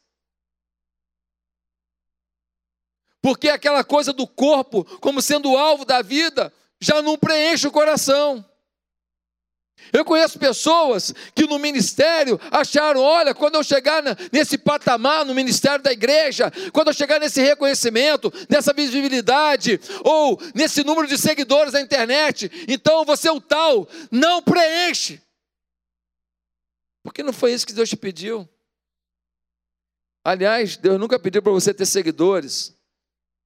Porque 3.20 3.48
aquela 3.48 3.82
coisa 3.82 4.12
do 4.12 4.26
corpo, 4.26 4.84
como 5.00 5.22
sendo 5.22 5.50
o 5.50 5.56
alvo 5.56 5.84
da 5.84 6.02
vida, 6.02 6.52
já 6.78 7.00
não 7.00 7.16
preenche 7.16 7.66
o 7.66 7.72
coração. 7.72 8.44
Eu 9.92 10.04
conheço 10.04 10.38
pessoas 10.38 11.14
que 11.34 11.46
no 11.46 11.58
ministério 11.58 12.40
acharam: 12.50 13.00
olha, 13.00 13.34
quando 13.34 13.56
eu 13.56 13.62
chegar 13.62 14.02
nesse 14.32 14.58
patamar 14.58 15.24
no 15.24 15.34
ministério 15.34 15.82
da 15.82 15.92
igreja, 15.92 16.52
quando 16.72 16.88
eu 16.88 16.94
chegar 16.94 17.20
nesse 17.20 17.40
reconhecimento, 17.40 18.32
nessa 18.48 18.72
visibilidade, 18.72 19.80
ou 20.02 20.40
nesse 20.54 20.82
número 20.82 21.06
de 21.06 21.18
seguidores 21.18 21.72
na 21.72 21.80
internet, 21.80 22.50
então 22.66 23.04
você 23.04 23.28
é 23.28 23.32
o 23.32 23.40
tal. 23.40 23.88
Não 24.10 24.42
preenche. 24.42 25.20
Porque 27.02 27.22
não 27.22 27.32
foi 27.32 27.52
isso 27.52 27.66
que 27.66 27.72
Deus 27.72 27.88
te 27.88 27.96
pediu. 27.96 28.48
Aliás, 30.24 30.76
Deus 30.76 30.98
nunca 30.98 31.18
pediu 31.18 31.42
para 31.42 31.52
você 31.52 31.74
ter 31.74 31.84
seguidores, 31.84 32.74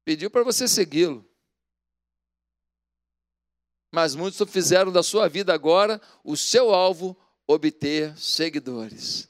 pediu 0.05 0.31
para 0.31 0.45
você 0.45 0.69
segui-lo. 0.69 1.28
Mas 4.01 4.15
muitos 4.15 4.49
fizeram 4.49 4.93
da 4.93 5.03
sua 5.03 5.29
vida 5.29 5.53
agora 5.53 6.01
o 6.23 6.37
seu 6.37 6.73
alvo 6.73 7.17
obter 7.49 8.17
seguidores. 8.17 9.29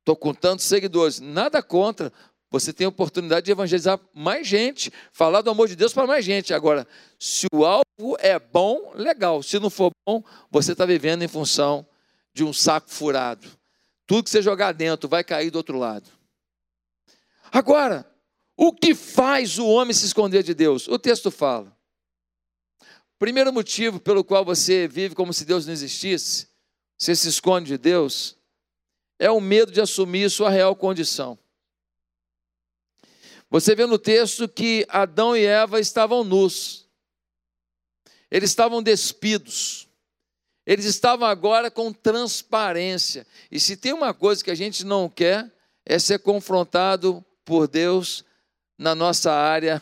Estou 0.00 0.16
com 0.16 0.34
tantos 0.34 0.66
seguidores, 0.66 1.20
nada 1.20 1.62
contra. 1.62 2.12
Você 2.50 2.72
tem 2.72 2.86
a 2.86 2.88
oportunidade 2.88 3.46
de 3.46 3.52
evangelizar 3.52 4.00
mais 4.12 4.48
gente, 4.48 4.92
falar 5.12 5.42
do 5.42 5.50
amor 5.50 5.68
de 5.68 5.76
Deus 5.76 5.92
para 5.92 6.08
mais 6.08 6.24
gente. 6.24 6.52
Agora, 6.52 6.88
se 7.20 7.46
o 7.52 7.64
alvo 7.64 8.16
é 8.18 8.36
bom, 8.36 8.90
legal. 8.96 9.44
Se 9.44 9.60
não 9.60 9.70
for 9.70 9.92
bom, 10.04 10.24
você 10.50 10.72
está 10.72 10.84
vivendo 10.84 11.22
em 11.22 11.28
função 11.28 11.86
de 12.34 12.42
um 12.42 12.52
saco 12.52 12.90
furado. 12.90 13.46
Tudo 14.08 14.24
que 14.24 14.30
você 14.30 14.42
jogar 14.42 14.72
dentro 14.72 15.08
vai 15.08 15.22
cair 15.22 15.52
do 15.52 15.56
outro 15.56 15.78
lado. 15.78 16.10
Agora, 17.52 18.04
o 18.56 18.72
que 18.72 18.92
faz 18.92 19.56
o 19.56 19.68
homem 19.68 19.94
se 19.94 20.04
esconder 20.04 20.42
de 20.42 20.52
Deus? 20.52 20.88
O 20.88 20.98
texto 20.98 21.30
fala. 21.30 21.73
Primeiro 23.18 23.52
motivo 23.52 24.00
pelo 24.00 24.24
qual 24.24 24.44
você 24.44 24.88
vive 24.88 25.14
como 25.14 25.32
se 25.32 25.44
Deus 25.44 25.66
não 25.66 25.72
existisse, 25.72 26.48
você 26.98 27.14
se 27.14 27.28
esconde 27.28 27.68
de 27.68 27.78
Deus, 27.78 28.36
é 29.18 29.30
o 29.30 29.40
medo 29.40 29.70
de 29.70 29.80
assumir 29.80 30.30
sua 30.30 30.50
real 30.50 30.74
condição. 30.74 31.38
Você 33.48 33.74
vê 33.74 33.86
no 33.86 33.98
texto 33.98 34.48
que 34.48 34.84
Adão 34.88 35.36
e 35.36 35.44
Eva 35.44 35.78
estavam 35.78 36.24
nus, 36.24 36.88
eles 38.30 38.50
estavam 38.50 38.82
despidos, 38.82 39.88
eles 40.66 40.86
estavam 40.86 41.28
agora 41.28 41.70
com 41.70 41.92
transparência. 41.92 43.26
E 43.50 43.60
se 43.60 43.76
tem 43.76 43.92
uma 43.92 44.12
coisa 44.12 44.42
que 44.42 44.50
a 44.50 44.56
gente 44.56 44.84
não 44.84 45.08
quer, 45.08 45.52
é 45.86 45.98
ser 45.98 46.18
confrontado 46.18 47.24
por 47.44 47.68
Deus 47.68 48.24
na 48.76 48.94
nossa 48.94 49.30
área 49.30 49.80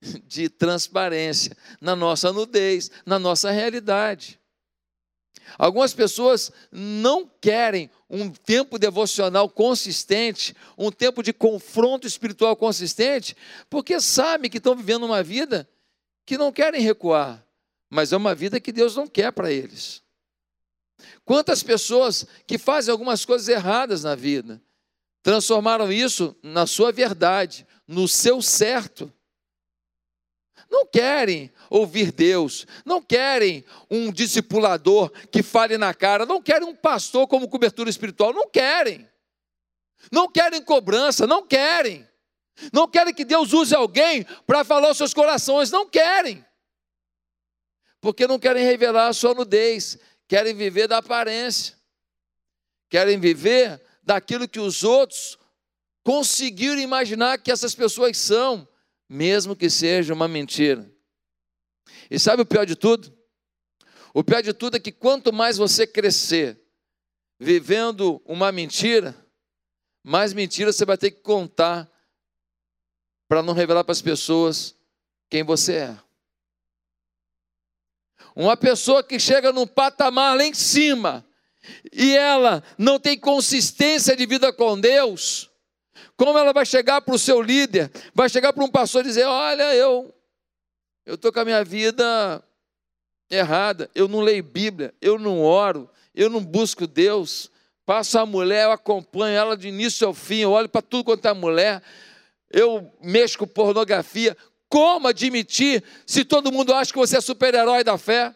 de 0.26 0.48
transparência 0.48 1.56
na 1.80 1.94
nossa 1.96 2.32
nudez, 2.32 2.90
na 3.04 3.18
nossa 3.18 3.50
realidade. 3.50 4.38
Algumas 5.56 5.94
pessoas 5.94 6.52
não 6.70 7.26
querem 7.40 7.90
um 8.10 8.30
tempo 8.30 8.78
devocional 8.78 9.48
consistente, 9.48 10.54
um 10.76 10.90
tempo 10.90 11.22
de 11.22 11.32
confronto 11.32 12.06
espiritual 12.06 12.54
consistente, 12.54 13.36
porque 13.70 14.00
sabem 14.00 14.50
que 14.50 14.58
estão 14.58 14.76
vivendo 14.76 15.04
uma 15.04 15.22
vida 15.22 15.68
que 16.26 16.36
não 16.36 16.52
querem 16.52 16.82
recuar, 16.82 17.42
mas 17.88 18.12
é 18.12 18.16
uma 18.16 18.34
vida 18.34 18.60
que 18.60 18.72
Deus 18.72 18.94
não 18.96 19.06
quer 19.06 19.32
para 19.32 19.50
eles. 19.50 20.02
Quantas 21.24 21.62
pessoas 21.62 22.26
que 22.46 22.58
fazem 22.58 22.92
algumas 22.92 23.24
coisas 23.24 23.48
erradas 23.48 24.04
na 24.04 24.14
vida, 24.14 24.60
transformaram 25.22 25.90
isso 25.90 26.36
na 26.42 26.66
sua 26.66 26.92
verdade, 26.92 27.66
no 27.86 28.06
seu 28.06 28.42
certo, 28.42 29.12
não 30.70 30.86
querem 30.86 31.50
ouvir 31.70 32.12
Deus, 32.12 32.66
não 32.84 33.00
querem 33.00 33.64
um 33.90 34.12
discipulador 34.12 35.10
que 35.30 35.42
fale 35.42 35.78
na 35.78 35.94
cara, 35.94 36.26
não 36.26 36.42
querem 36.42 36.68
um 36.68 36.74
pastor 36.74 37.26
como 37.26 37.48
cobertura 37.48 37.88
espiritual, 37.88 38.32
não 38.32 38.48
querem. 38.48 39.08
Não 40.12 40.30
querem 40.30 40.62
cobrança, 40.62 41.26
não 41.26 41.46
querem. 41.46 42.06
Não 42.72 42.86
querem 42.86 43.14
que 43.14 43.24
Deus 43.24 43.52
use 43.52 43.74
alguém 43.74 44.24
para 44.46 44.64
falar 44.64 44.90
os 44.90 44.96
seus 44.96 45.14
corações, 45.14 45.70
não 45.70 45.88
querem. 45.88 46.44
Porque 48.00 48.26
não 48.26 48.38
querem 48.38 48.64
revelar 48.64 49.08
a 49.08 49.12
sua 49.12 49.34
nudez, 49.34 49.98
querem 50.26 50.54
viver 50.54 50.86
da 50.86 50.98
aparência. 50.98 51.76
Querem 52.90 53.18
viver 53.18 53.80
daquilo 54.02 54.48
que 54.48 54.60
os 54.60 54.82
outros 54.82 55.38
conseguiram 56.02 56.78
imaginar 56.78 57.38
que 57.38 57.50
essas 57.50 57.74
pessoas 57.74 58.16
são 58.16 58.66
mesmo 59.08 59.56
que 59.56 59.70
seja 59.70 60.12
uma 60.12 60.28
mentira. 60.28 60.90
E 62.10 62.18
sabe 62.18 62.42
o 62.42 62.46
pior 62.46 62.66
de 62.66 62.76
tudo? 62.76 63.16
O 64.12 64.22
pior 64.22 64.42
de 64.42 64.52
tudo 64.52 64.76
é 64.76 64.80
que 64.80 64.92
quanto 64.92 65.32
mais 65.32 65.56
você 65.56 65.86
crescer 65.86 66.60
vivendo 67.38 68.20
uma 68.24 68.50
mentira, 68.50 69.14
mais 70.02 70.32
mentira 70.32 70.72
você 70.72 70.84
vai 70.84 70.98
ter 70.98 71.12
que 71.12 71.20
contar 71.20 71.90
para 73.28 73.42
não 73.42 73.54
revelar 73.54 73.84
para 73.84 73.92
as 73.92 74.02
pessoas 74.02 74.74
quem 75.30 75.44
você 75.44 75.74
é. 75.74 75.98
Uma 78.34 78.56
pessoa 78.56 79.02
que 79.02 79.18
chega 79.18 79.52
num 79.52 79.66
patamar 79.66 80.36
lá 80.36 80.44
em 80.44 80.54
cima 80.54 81.26
e 81.92 82.16
ela 82.16 82.62
não 82.78 82.98
tem 82.98 83.18
consistência 83.18 84.16
de 84.16 84.24
vida 84.26 84.52
com 84.52 84.80
Deus, 84.80 85.47
como 86.18 86.36
ela 86.36 86.52
vai 86.52 86.66
chegar 86.66 87.00
para 87.00 87.14
o 87.14 87.18
seu 87.18 87.40
líder, 87.40 87.92
vai 88.12 88.28
chegar 88.28 88.52
para 88.52 88.64
um 88.64 88.70
pastor 88.70 89.04
e 89.04 89.08
dizer: 89.08 89.24
Olha, 89.24 89.72
eu 89.74 90.12
eu 91.06 91.14
estou 91.14 91.32
com 91.32 91.38
a 91.38 91.44
minha 91.44 91.64
vida 91.64 92.44
errada, 93.30 93.88
eu 93.94 94.08
não 94.08 94.20
leio 94.20 94.42
Bíblia, 94.42 94.92
eu 95.00 95.16
não 95.16 95.40
oro, 95.40 95.88
eu 96.12 96.28
não 96.28 96.44
busco 96.44 96.88
Deus. 96.88 97.50
Passo 97.86 98.18
a 98.18 98.26
mulher, 98.26 98.64
eu 98.64 98.72
acompanho 98.72 99.36
ela 99.36 99.56
de 99.56 99.68
início 99.68 100.08
ao 100.08 100.12
fim, 100.12 100.40
eu 100.40 100.50
olho 100.50 100.68
para 100.68 100.82
tudo 100.82 101.04
quanto 101.04 101.26
é 101.26 101.32
mulher, 101.32 101.82
eu 102.50 102.92
mexo 103.00 103.38
com 103.38 103.46
pornografia. 103.46 104.36
Como 104.68 105.06
admitir 105.06 105.84
se 106.04 106.24
todo 106.24 106.52
mundo 106.52 106.74
acha 106.74 106.92
que 106.92 106.98
você 106.98 107.16
é 107.16 107.20
super-herói 107.20 107.84
da 107.84 107.96
fé? 107.96 108.34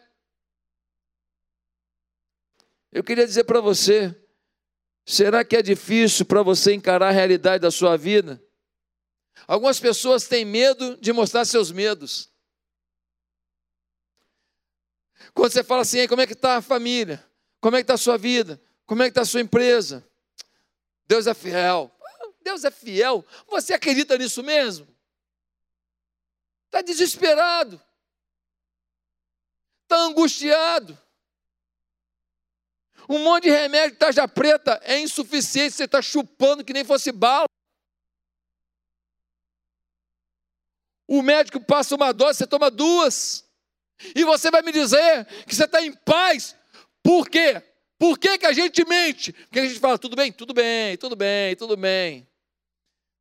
Eu 2.93 3.03
queria 3.03 3.27
dizer 3.27 3.43
para 3.43 3.59
você, 3.59 4.15
Será 5.05 5.43
que 5.43 5.55
é 5.55 5.61
difícil 5.61 6.25
para 6.25 6.41
você 6.41 6.73
encarar 6.73 7.09
a 7.09 7.11
realidade 7.11 7.61
da 7.61 7.71
sua 7.71 7.97
vida? 7.97 8.41
Algumas 9.47 9.79
pessoas 9.79 10.27
têm 10.27 10.45
medo 10.45 10.97
de 10.97 11.11
mostrar 11.11 11.45
seus 11.45 11.71
medos. 11.71 12.29
Quando 15.33 15.51
você 15.51 15.63
fala 15.63 15.81
assim, 15.81 16.07
como 16.07 16.21
é 16.21 16.27
que 16.27 16.33
está 16.33 16.57
a 16.57 16.61
família? 16.61 17.23
Como 17.59 17.75
é 17.75 17.79
que 17.79 17.83
está 17.83 17.95
a 17.95 17.97
sua 17.97 18.17
vida? 18.17 18.61
Como 18.85 19.01
é 19.01 19.05
que 19.05 19.11
está 19.11 19.21
a 19.21 19.25
sua 19.25 19.41
empresa? 19.41 20.07
Deus 21.05 21.27
é 21.27 21.33
fiel. 21.33 21.91
Deus 22.41 22.63
é 22.63 22.71
fiel. 22.71 23.25
Você 23.47 23.73
acredita 23.73 24.17
nisso 24.17 24.43
mesmo? 24.43 24.87
Está 26.65 26.81
desesperado. 26.81 27.81
Está 29.83 29.97
angustiado. 29.97 30.97
Um 33.09 33.19
monte 33.19 33.43
de 33.43 33.49
remédio, 33.49 33.97
tarja 33.97 34.27
preta, 34.27 34.79
é 34.83 34.99
insuficiente, 34.99 35.75
você 35.75 35.83
está 35.83 36.01
chupando 36.01 36.63
que 36.63 36.73
nem 36.73 36.83
fosse 36.83 37.11
bala. 37.11 37.45
O 41.07 41.21
médico 41.21 41.59
passa 41.59 41.95
uma 41.95 42.13
dose, 42.13 42.39
você 42.39 42.47
toma 42.47 42.71
duas. 42.71 43.45
E 44.15 44.23
você 44.23 44.49
vai 44.49 44.61
me 44.61 44.71
dizer 44.71 45.25
que 45.45 45.55
você 45.55 45.65
está 45.65 45.81
em 45.81 45.93
paz. 45.93 46.55
Por 47.03 47.29
quê? 47.29 47.61
Por 47.99 48.17
que, 48.17 48.37
que 48.37 48.45
a 48.45 48.53
gente 48.53 48.85
mente? 48.85 49.31
Porque 49.31 49.59
a 49.59 49.65
gente 49.65 49.79
fala, 49.79 49.97
tudo 49.97 50.15
bem, 50.15 50.31
tudo 50.31 50.53
bem, 50.53 50.97
tudo 50.97 51.15
bem, 51.15 51.55
tudo 51.55 51.77
bem. 51.77 52.27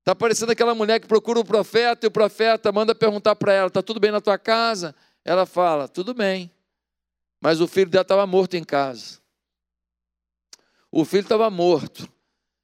Está 0.03 0.17
parecendo 0.17 0.51
aquela 0.51 0.75
mulher 0.75 0.99
que 1.01 1.07
procura 1.07 1.39
o 1.39 1.43
um 1.43 1.45
profeta 1.45 2.05
e 2.05 2.09
o 2.09 2.11
profeta 2.11 2.73
manda 2.73 2.93
perguntar 2.93 3.37
para 3.37 3.53
ela: 3.53 3.69
está 3.69 3.81
tudo 3.81 4.01
bem 4.01 4.11
na 4.11 4.21
tua 4.21 4.37
casa? 4.37 4.93
Ela 5.25 5.47
fala: 5.47 5.87
tudo 5.87 6.13
bem. 6.13 6.51
Mas 7.41 7.61
o 7.61 7.69
filho 7.69 7.89
dela 7.89 8.03
estava 8.03 8.27
morto 8.27 8.57
em 8.57 8.65
casa. 8.65 9.22
O 10.95 11.07
filho 11.07 11.23
estava 11.23 11.49
morto. 11.49 12.07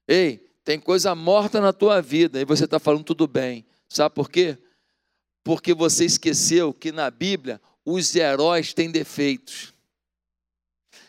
Ei, 0.07 0.47
tem 0.63 0.79
coisa 0.79 1.15
morta 1.15 1.59
na 1.59 1.73
tua 1.73 1.99
vida 1.99 2.39
e 2.39 2.45
você 2.45 2.65
está 2.65 2.77
falando 2.77 3.03
tudo 3.03 3.27
bem. 3.27 3.65
Sabe 3.89 4.13
por 4.13 4.29
quê? 4.29 4.55
Porque 5.43 5.73
você 5.73 6.05
esqueceu 6.05 6.71
que 6.71 6.91
na 6.91 7.09
Bíblia 7.09 7.59
os 7.83 8.15
heróis 8.15 8.71
têm 8.71 8.91
defeitos. 8.91 9.73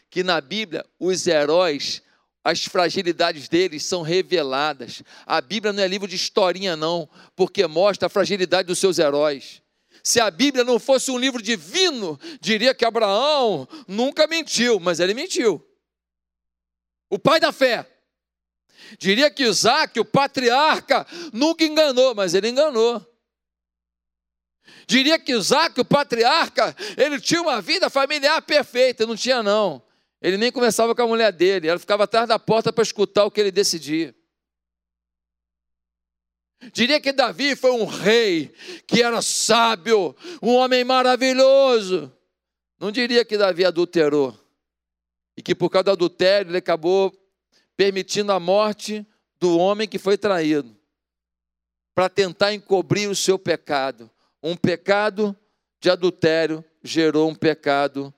Que 0.09 0.25
na 0.25 0.41
Bíblia 0.41 0.83
os 0.99 1.27
heróis, 1.27 2.03
as 2.43 2.65
fragilidades 2.65 3.51
deles 3.51 3.85
são 3.85 4.01
reveladas. 4.01 5.03
A 5.27 5.43
Bíblia 5.43 5.75
não 5.75 5.83
é 5.83 5.87
livro 5.87 6.09
de 6.09 6.17
historinha, 6.17 6.75
não, 6.75 7.07
porque 7.37 7.67
mostra 7.67 8.07
a 8.07 8.11
fragilidade 8.11 8.69
dos 8.69 8.79
seus 8.79 8.99
heróis. 8.99 9.61
Se 10.03 10.21
a 10.21 10.31
Bíblia 10.31 10.65
não 10.65 10.79
fosse 10.79 11.11
um 11.11 11.19
livro 11.19 11.43
divino, 11.43 12.19
diria 12.41 12.75
que 12.75 12.87
Abraão 12.87 13.69
nunca 13.87 14.27
mentiu, 14.27 14.81
mas 14.81 15.01
ele 15.01 15.13
mentiu 15.13 15.70
o 17.11 17.19
pai 17.19 17.41
da 17.41 17.53
fé. 17.53 17.85
Diria 18.99 19.31
que 19.31 19.43
Isaac, 19.43 19.99
o 19.99 20.05
patriarca, 20.05 21.07
nunca 21.33 21.65
enganou, 21.65 22.15
mas 22.15 22.33
ele 22.33 22.49
enganou. 22.49 23.05
Diria 24.87 25.19
que 25.19 25.33
Isaac, 25.33 25.79
o 25.81 25.85
patriarca, 25.85 26.75
ele 26.97 27.21
tinha 27.21 27.43
uma 27.43 27.61
vida 27.61 27.91
familiar 27.91 28.41
perfeita, 28.43 29.07
não 29.07 29.17
tinha 29.17 29.43
não. 29.43 29.83
Ele 30.23 30.37
nem 30.37 30.53
conversava 30.53 30.95
com 30.95 31.03
a 31.03 31.07
mulher 31.07 31.33
dele, 31.33 31.69
ela 31.69 31.79
ficava 31.79 32.05
atrás 32.05 32.29
da 32.29 32.39
porta 32.39 32.73
para 32.73 32.83
escutar 32.83 33.25
o 33.25 33.31
que 33.31 33.41
ele 33.41 33.51
decidia. 33.51 34.15
Diria 36.73 37.01
que 37.01 37.13
Davi 37.13 37.57
foi 37.57 37.71
um 37.71 37.87
rei 37.87 38.53
que 38.87 39.03
era 39.03 39.23
sábio, 39.23 40.15
um 40.43 40.55
homem 40.55 40.85
maravilhoso. 40.85 42.13
Não 42.79 42.91
diria 42.93 43.25
que 43.25 43.39
Davi 43.39 43.65
adulterou 43.65 44.40
e 45.41 45.43
que 45.43 45.55
por 45.55 45.71
causa 45.71 45.85
do 45.85 45.93
adultério 45.93 46.51
ele 46.51 46.59
acabou 46.59 47.11
permitindo 47.75 48.31
a 48.31 48.39
morte 48.39 49.07
do 49.41 49.57
homem 49.57 49.89
que 49.89 49.99
foi 49.99 50.19
traído 50.19 50.77
para 51.95 52.11
tentar 52.11 52.53
encobrir 52.53 53.09
o 53.09 53.17
seu 53.17 53.39
pecado. 53.39 54.11
Um 54.43 54.55
pecado 54.55 55.35
de 55.81 55.89
adultério 55.89 56.63
gerou 56.83 57.31
um 57.31 57.35
pecado 57.35 58.13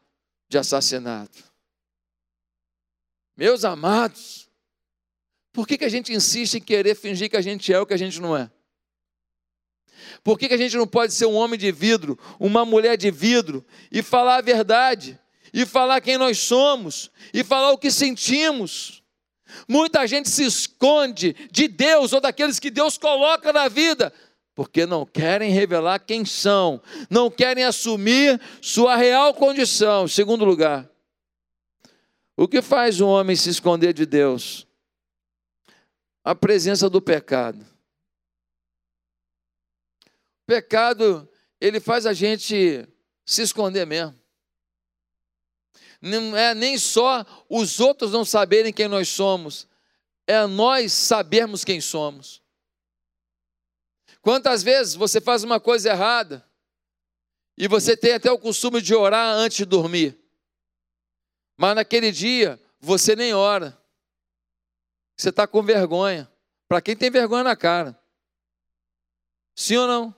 de 0.48 0.58
assassinato. 0.58 1.44
Meus 3.36 3.64
amados, 3.64 4.50
por 5.52 5.64
que, 5.64 5.78
que 5.78 5.84
a 5.84 5.88
gente 5.88 6.12
insiste 6.12 6.54
em 6.54 6.60
querer 6.60 6.96
fingir 6.96 7.30
que 7.30 7.36
a 7.36 7.40
gente 7.40 7.72
é 7.72 7.78
o 7.78 7.86
que 7.86 7.94
a 7.94 7.96
gente 7.98 8.20
não 8.20 8.36
é? 8.36 8.50
Por 10.24 10.36
que, 10.36 10.48
que 10.48 10.54
a 10.54 10.58
gente 10.58 10.76
não 10.76 10.88
pode 10.88 11.14
ser 11.14 11.26
um 11.26 11.34
homem 11.34 11.56
de 11.56 11.70
vidro, 11.70 12.18
uma 12.40 12.64
mulher 12.64 12.96
de 12.96 13.12
vidro 13.12 13.64
e 13.92 14.02
falar 14.02 14.38
a 14.38 14.42
verdade, 14.42 15.20
e 15.52 15.66
falar 15.66 16.00
quem 16.00 16.16
nós 16.16 16.38
somos, 16.38 17.10
e 17.32 17.44
falar 17.44 17.72
o 17.72 17.78
que 17.78 17.90
sentimos? 17.90 19.02
Muita 19.68 20.06
gente 20.06 20.30
se 20.30 20.44
esconde 20.44 21.34
de 21.50 21.68
Deus 21.68 22.12
ou 22.12 22.20
daqueles 22.20 22.58
que 22.58 22.70
Deus 22.70 22.96
coloca 22.96 23.52
na 23.52 23.68
vida, 23.68 24.12
porque 24.54 24.86
não 24.86 25.04
querem 25.04 25.50
revelar 25.50 25.98
quem 25.98 26.24
são, 26.24 26.80
não 27.10 27.30
querem 27.30 27.64
assumir 27.64 28.40
sua 28.60 28.96
real 28.96 29.34
condição. 29.34 30.08
Segundo 30.08 30.44
lugar, 30.44 30.88
o 32.36 32.48
que 32.48 32.62
faz 32.62 33.00
um 33.00 33.08
homem 33.08 33.36
se 33.36 33.50
esconder 33.50 33.92
de 33.92 34.06
Deus? 34.06 34.66
A 36.24 36.34
presença 36.34 36.88
do 36.88 37.00
pecado. 37.00 37.60
O 40.06 40.46
pecado, 40.46 41.28
ele 41.60 41.78
faz 41.78 42.06
a 42.06 42.12
gente 42.12 42.88
se 43.24 43.42
esconder 43.42 43.86
mesmo. 43.86 44.21
Não 46.02 46.36
é 46.36 46.52
nem 46.52 46.76
só 46.76 47.24
os 47.48 47.78
outros 47.78 48.10
não 48.10 48.24
saberem 48.24 48.72
quem 48.72 48.88
nós 48.88 49.08
somos, 49.08 49.68
é 50.26 50.44
nós 50.46 50.92
sabermos 50.92 51.64
quem 51.64 51.80
somos. 51.80 52.42
Quantas 54.20 54.64
vezes 54.64 54.96
você 54.96 55.20
faz 55.20 55.44
uma 55.44 55.60
coisa 55.60 55.90
errada 55.90 56.44
e 57.56 57.68
você 57.68 57.96
tem 57.96 58.14
até 58.14 58.32
o 58.32 58.38
costume 58.38 58.82
de 58.82 58.92
orar 58.94 59.36
antes 59.36 59.58
de 59.58 59.64
dormir? 59.64 60.18
Mas 61.56 61.76
naquele 61.76 62.10
dia 62.10 62.60
você 62.80 63.14
nem 63.14 63.32
ora. 63.32 63.78
Você 65.16 65.28
está 65.28 65.46
com 65.46 65.62
vergonha. 65.62 66.28
Para 66.66 66.82
quem 66.82 66.96
tem 66.96 67.10
vergonha 67.10 67.44
na 67.44 67.54
cara. 67.54 67.96
Sim 69.54 69.76
ou 69.76 69.86
não? 69.86 70.14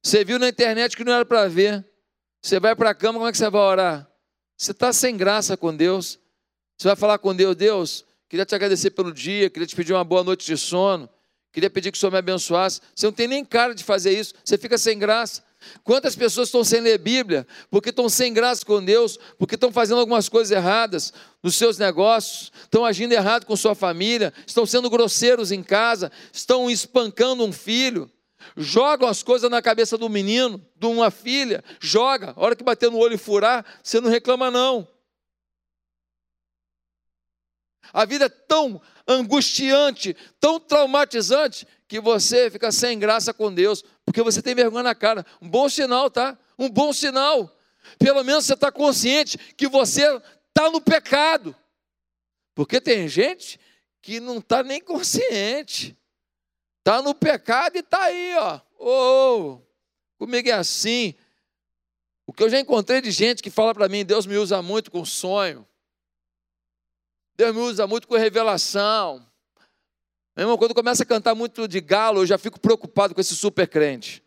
Você 0.00 0.24
viu 0.24 0.38
na 0.38 0.48
internet 0.48 0.96
que 0.96 1.02
não 1.02 1.12
era 1.12 1.24
para 1.24 1.48
ver. 1.48 1.84
Você 2.40 2.60
vai 2.60 2.76
para 2.76 2.90
a 2.90 2.94
cama, 2.94 3.18
como 3.18 3.28
é 3.28 3.32
que 3.32 3.38
você 3.38 3.50
vai 3.50 3.60
orar? 3.60 4.13
Você 4.56 4.70
está 4.70 4.92
sem 4.92 5.16
graça 5.16 5.56
com 5.56 5.74
Deus. 5.74 6.18
Você 6.76 6.88
vai 6.88 6.96
falar 6.96 7.18
com 7.18 7.34
Deus, 7.34 7.54
Deus, 7.54 8.04
queria 8.28 8.44
te 8.44 8.54
agradecer 8.54 8.90
pelo 8.90 9.12
dia, 9.12 9.48
queria 9.48 9.66
te 9.66 9.76
pedir 9.76 9.92
uma 9.92 10.02
boa 10.02 10.24
noite 10.24 10.44
de 10.44 10.56
sono, 10.56 11.08
queria 11.52 11.70
pedir 11.70 11.92
que 11.92 11.96
o 11.96 12.00
Senhor 12.00 12.10
me 12.10 12.18
abençoasse. 12.18 12.80
Você 12.94 13.06
não 13.06 13.12
tem 13.12 13.28
nem 13.28 13.44
cara 13.44 13.74
de 13.74 13.84
fazer 13.84 14.18
isso, 14.18 14.34
você 14.44 14.58
fica 14.58 14.76
sem 14.76 14.98
graça. 14.98 15.42
Quantas 15.82 16.14
pessoas 16.14 16.48
estão 16.48 16.62
sem 16.62 16.80
ler 16.80 16.98
Bíblia 16.98 17.46
porque 17.70 17.90
estão 17.90 18.08
sem 18.08 18.34
graça 18.34 18.66
com 18.66 18.84
Deus, 18.84 19.18
porque 19.38 19.54
estão 19.54 19.72
fazendo 19.72 20.00
algumas 20.00 20.28
coisas 20.28 20.50
erradas 20.50 21.12
nos 21.42 21.54
seus 21.54 21.78
negócios, 21.78 22.52
estão 22.62 22.84
agindo 22.84 23.12
errado 23.12 23.46
com 23.46 23.56
sua 23.56 23.74
família, 23.74 24.32
estão 24.46 24.66
sendo 24.66 24.90
grosseiros 24.90 25.52
em 25.52 25.62
casa, 25.62 26.10
estão 26.32 26.70
espancando 26.70 27.44
um 27.44 27.52
filho, 27.52 28.10
jogam 28.56 29.08
as 29.08 29.22
coisas 29.22 29.50
na 29.50 29.62
cabeça 29.62 29.96
do 29.96 30.08
menino, 30.08 30.64
de 30.76 30.86
uma 30.86 31.10
filha, 31.10 31.62
joga, 31.80 32.32
a 32.36 32.40
hora 32.40 32.56
que 32.56 32.64
bater 32.64 32.90
no 32.90 32.98
olho 32.98 33.14
e 33.14 33.18
furar, 33.18 33.64
você 33.82 34.00
não 34.00 34.10
reclama 34.10 34.50
não. 34.50 34.86
A 37.92 38.04
vida 38.04 38.24
é 38.24 38.28
tão 38.28 38.80
angustiante, 39.06 40.16
tão 40.40 40.58
traumatizante, 40.58 41.66
que 41.86 42.00
você 42.00 42.50
fica 42.50 42.72
sem 42.72 42.98
graça 42.98 43.32
com 43.32 43.52
Deus, 43.52 43.84
porque 44.04 44.22
você 44.22 44.42
tem 44.42 44.54
vergonha 44.54 44.82
na 44.82 44.94
cara. 44.94 45.24
Um 45.40 45.48
bom 45.48 45.68
sinal, 45.68 46.10
tá? 46.10 46.36
Um 46.58 46.68
bom 46.68 46.92
sinal. 46.92 47.50
Pelo 47.98 48.24
menos 48.24 48.46
você 48.46 48.54
está 48.54 48.72
consciente 48.72 49.38
que 49.56 49.68
você 49.68 50.02
está 50.48 50.70
no 50.70 50.80
pecado. 50.80 51.54
Porque 52.54 52.80
tem 52.80 53.06
gente 53.06 53.60
que 54.00 54.18
não 54.20 54.38
está 54.38 54.62
nem 54.62 54.80
consciente. 54.80 55.96
Está 56.84 57.00
no 57.00 57.14
pecado 57.14 57.76
e 57.76 57.78
está 57.78 58.02
aí, 58.04 58.34
ó. 58.36 58.60
Oh, 58.78 59.58
comigo 60.18 60.50
é 60.50 60.52
assim. 60.52 61.14
O 62.26 62.32
que 62.32 62.42
eu 62.42 62.50
já 62.50 62.60
encontrei 62.60 63.00
de 63.00 63.10
gente 63.10 63.42
que 63.42 63.48
fala 63.48 63.72
para 63.72 63.88
mim, 63.88 64.04
Deus 64.04 64.26
me 64.26 64.36
usa 64.36 64.60
muito 64.60 64.90
com 64.90 65.02
sonho. 65.02 65.66
Deus 67.34 67.54
me 67.54 67.62
usa 67.62 67.86
muito 67.86 68.06
com 68.06 68.14
revelação. 68.16 69.26
Meu 70.36 70.44
irmão, 70.44 70.58
quando 70.58 70.74
começa 70.74 71.04
a 71.04 71.06
cantar 71.06 71.34
muito 71.34 71.66
de 71.66 71.80
galo, 71.80 72.20
eu 72.20 72.26
já 72.26 72.36
fico 72.36 72.60
preocupado 72.60 73.14
com 73.14 73.20
esse 73.22 73.34
super 73.34 73.66
crente. 73.66 74.22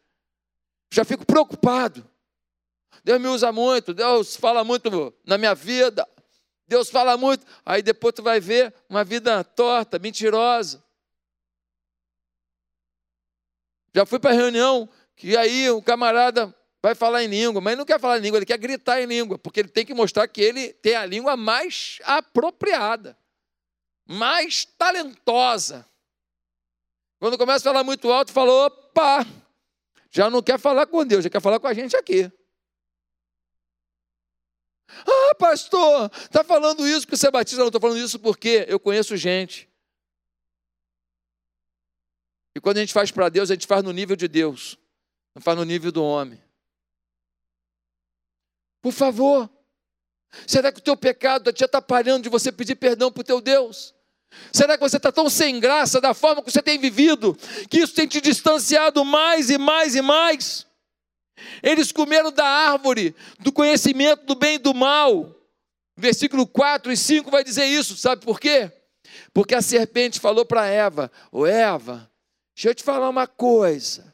Já 0.92 1.06
fico 1.06 1.28
preocupado. 1.28 2.10
Deus 3.04 3.22
me 3.22 3.28
usa 3.28 3.52
muito, 3.52 3.94
Deus 3.94 4.36
fala 4.36 4.64
muito 4.64 5.14
na 5.24 5.38
minha 5.38 5.54
vida. 5.54 6.10
Deus 6.68 6.90
fala 6.90 7.16
muito. 7.18 7.46
Aí 7.64 7.84
depois 7.84 8.16
tu 8.16 8.24
vai 8.24 8.40
ver 8.40 8.74
uma 8.90 9.04
vida 9.04 9.44
torta, 9.44 10.00
mentirosa. 10.00 10.87
Já 13.94 14.06
fui 14.06 14.20
para 14.20 14.34
reunião 14.34 14.90
que 15.16 15.36
aí 15.36 15.70
o 15.70 15.82
camarada 15.82 16.54
vai 16.82 16.94
falar 16.94 17.24
em 17.24 17.28
língua, 17.28 17.60
mas 17.60 17.72
ele 17.72 17.80
não 17.80 17.86
quer 17.86 18.00
falar 18.00 18.18
em 18.18 18.22
língua, 18.22 18.38
ele 18.38 18.46
quer 18.46 18.58
gritar 18.58 19.02
em 19.02 19.06
língua, 19.06 19.38
porque 19.38 19.60
ele 19.60 19.70
tem 19.70 19.86
que 19.86 19.94
mostrar 19.94 20.28
que 20.28 20.42
ele 20.42 20.74
tem 20.74 20.96
a 20.96 21.06
língua 21.06 21.36
mais 21.36 22.00
apropriada, 22.04 23.18
mais 24.08 24.64
talentosa. 24.64 25.86
Quando 27.20 27.38
começa 27.38 27.68
a 27.68 27.74
falar 27.74 27.84
muito 27.84 28.12
alto, 28.12 28.32
falou, 28.32 28.68
opa, 28.68 29.26
já 30.12 30.30
não 30.30 30.42
quer 30.42 30.60
falar 30.60 30.86
com 30.86 31.06
Deus, 31.06 31.24
já 31.24 31.30
quer 31.30 31.42
falar 31.42 31.60
com 31.60 31.68
a 31.68 31.74
gente 31.74 31.96
aqui. 31.96 32.32
Ah, 34.88 35.36
pastor, 35.36 36.12
está 36.14 36.44
falando 36.44 36.88
isso 36.88 37.02
porque 37.02 37.18
você 37.18 37.28
é 37.28 37.32
batista? 37.32 37.60
Não, 37.60 37.68
estou 37.68 37.82
falando 37.82 38.00
isso 38.00 38.20
porque 38.20 38.66
eu 38.68 38.80
conheço 38.80 39.18
gente. 39.18 39.68
E 42.58 42.60
quando 42.60 42.78
a 42.78 42.80
gente 42.80 42.92
faz 42.92 43.12
para 43.12 43.30
Deus, 43.30 43.52
a 43.52 43.54
gente 43.54 43.68
faz 43.68 43.84
no 43.84 43.92
nível 43.92 44.16
de 44.16 44.28
Deus, 44.28 44.80
não 45.36 45.40
faz 45.44 45.56
no 45.56 45.64
nível 45.64 45.92
do 45.92 46.04
homem. 46.04 46.42
Por 48.82 48.92
favor, 48.92 49.48
será 50.48 50.72
que 50.72 50.80
o 50.80 50.84
teu 50.84 50.98
pecado 50.98 51.42
está 51.42 51.54
te 51.54 51.64
atrapalhando 51.64 52.24
de 52.24 52.30
você 52.30 52.52
pedir 52.52 52.74
perdão 52.74 53.12
para 53.12 53.22
o 53.22 53.24
teu 53.24 53.40
Deus? 53.40 53.94
Será 54.52 54.76
que 54.76 54.84
você 54.84 54.98
está 54.98 55.12
tão 55.12 55.30
sem 55.30 55.60
graça 55.60 56.02
da 56.02 56.16
forma 56.16 56.42
que 56.42 56.50
você 56.50 56.60
tem 56.60 56.80
vivido, 56.80 57.38
que 57.70 57.78
isso 57.78 57.94
tem 57.94 58.08
te 58.08 58.20
distanciado 58.20 59.06
mais 59.06 59.52
e 59.52 59.60
mais 59.60 59.94
e 59.94 60.02
mais? 60.02 60.66
Eles 61.62 61.92
comeram 61.92 62.32
da 62.32 62.44
árvore 62.44 63.16
do 63.38 63.52
conhecimento 63.52 64.26
do 64.26 64.34
bem 64.34 64.56
e 64.56 64.58
do 64.58 64.74
mal. 64.74 65.32
Versículo 65.96 66.48
4 66.48 66.92
e 66.92 66.98
5 66.98 67.30
vai 67.30 67.44
dizer 67.44 67.66
isso, 67.66 67.96
sabe 67.96 68.26
por 68.26 68.40
quê? 68.40 68.72
Porque 69.32 69.54
a 69.54 69.62
serpente 69.62 70.20
falou 70.20 70.44
para 70.44 70.66
Eva: 70.66 71.12
Ô 71.32 71.46
Eva, 71.46 72.12
deixa 72.58 72.70
eu 72.70 72.76
te 72.76 72.84
falar 72.84 73.08
uma 73.08 73.28
coisa. 73.28 74.12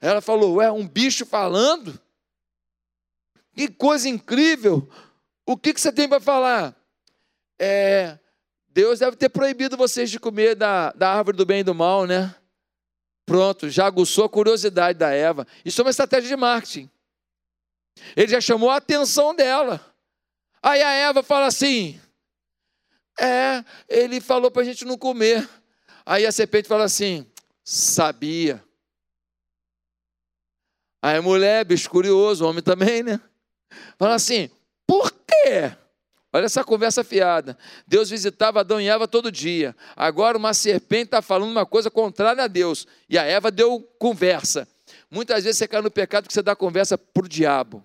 Ela 0.00 0.20
falou: 0.20 0.56
Ué, 0.56 0.72
um 0.72 0.86
bicho 0.86 1.24
falando? 1.24 1.98
Que 3.54 3.68
coisa 3.68 4.08
incrível! 4.08 4.90
O 5.46 5.56
que, 5.56 5.72
que 5.72 5.80
você 5.80 5.92
tem 5.92 6.08
para 6.08 6.18
falar? 6.18 6.74
É, 7.56 8.18
Deus 8.66 8.98
deve 8.98 9.16
ter 9.16 9.28
proibido 9.28 9.76
vocês 9.76 10.10
de 10.10 10.18
comer 10.18 10.56
da, 10.56 10.90
da 10.92 11.14
árvore 11.14 11.36
do 11.36 11.46
bem 11.46 11.60
e 11.60 11.64
do 11.64 11.74
mal, 11.74 12.06
né? 12.06 12.34
Pronto, 13.24 13.70
já 13.70 13.86
aguçou 13.86 14.24
a 14.24 14.28
curiosidade 14.28 14.98
da 14.98 15.10
Eva. 15.10 15.46
Isso 15.64 15.80
é 15.80 15.84
uma 15.84 15.90
estratégia 15.90 16.28
de 16.28 16.36
marketing. 16.36 16.90
Ele 18.16 18.28
já 18.28 18.40
chamou 18.40 18.68
a 18.68 18.76
atenção 18.76 19.32
dela. 19.32 19.80
Aí 20.60 20.82
a 20.82 20.90
Eva 20.90 21.22
fala 21.22 21.46
assim: 21.46 22.00
É, 23.20 23.64
ele 23.88 24.20
falou 24.20 24.50
para 24.50 24.62
a 24.62 24.64
gente 24.64 24.84
não 24.84 24.98
comer. 24.98 25.48
Aí 26.04 26.26
a 26.26 26.32
serpente 26.32 26.66
fala 26.66 26.84
assim: 26.84 27.24
Sabia. 27.68 28.62
Aí 31.02 31.16
a 31.16 31.22
mulher, 31.22 31.64
bicho 31.64 31.90
curioso, 31.90 32.46
homem 32.46 32.62
também, 32.62 33.02
né? 33.02 33.20
Fala 33.98 34.14
assim: 34.14 34.48
Por 34.86 35.10
quê? 35.10 35.72
Olha 36.32 36.44
essa 36.44 36.62
conversa 36.62 37.02
fiada. 37.02 37.58
Deus 37.84 38.08
visitava 38.08 38.60
Adão 38.60 38.80
e 38.80 38.88
Eva 38.88 39.08
todo 39.08 39.32
dia. 39.32 39.74
Agora 39.96 40.38
uma 40.38 40.54
serpente 40.54 41.06
está 41.06 41.20
falando 41.20 41.50
uma 41.50 41.66
coisa 41.66 41.90
contrária 41.90 42.44
a 42.44 42.46
Deus. 42.46 42.86
E 43.08 43.18
a 43.18 43.24
Eva 43.24 43.50
deu 43.50 43.80
conversa. 43.98 44.68
Muitas 45.10 45.42
vezes 45.42 45.58
você 45.58 45.66
cai 45.66 45.80
no 45.80 45.90
pecado 45.90 46.28
que 46.28 46.34
você 46.34 46.42
dá 46.42 46.54
conversa 46.54 46.96
para 46.96 47.24
o 47.24 47.28
diabo. 47.28 47.84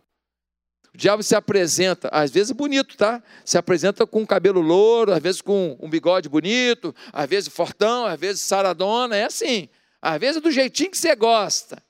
O 0.94 0.98
diabo 0.98 1.24
se 1.24 1.34
apresenta, 1.36 2.10
às 2.12 2.32
vezes 2.32 2.52
bonito, 2.52 2.98
tá? 2.98 3.24
Se 3.46 3.58
apresenta 3.58 4.06
com 4.06 4.26
cabelo 4.28 4.60
louro, 4.60 5.14
às 5.14 5.22
vezes 5.22 5.42
com 5.42 5.78
um 5.80 5.90
bigode 5.90 6.28
bonito, 6.28 6.94
às 7.14 7.30
vezes 7.30 7.54
fortão, 7.54 8.06
às 8.06 8.20
vezes 8.20 8.42
saradona, 8.42 9.16
é 9.16 9.24
assim. 9.24 9.70
Às 10.02 10.20
vezes 10.20 10.38
é 10.38 10.42
do 10.42 10.52
jeitinho 10.52 10.92
que 10.92 10.98
você 10.98 11.16
gosta 11.16 11.82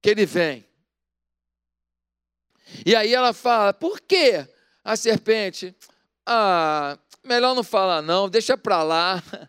que 0.00 0.10
ele 0.10 0.24
vem. 0.24 0.64
E 2.84 2.94
aí 2.94 3.14
ela 3.14 3.32
fala: 3.32 3.72
por 3.72 4.00
quê? 4.00 4.46
A 4.84 4.96
serpente, 4.96 5.74
ah, 6.24 6.98
melhor 7.24 7.54
não 7.54 7.64
falar 7.64 8.00
não, 8.00 8.28
deixa 8.28 8.56
para 8.56 8.82
lá. 8.82 9.22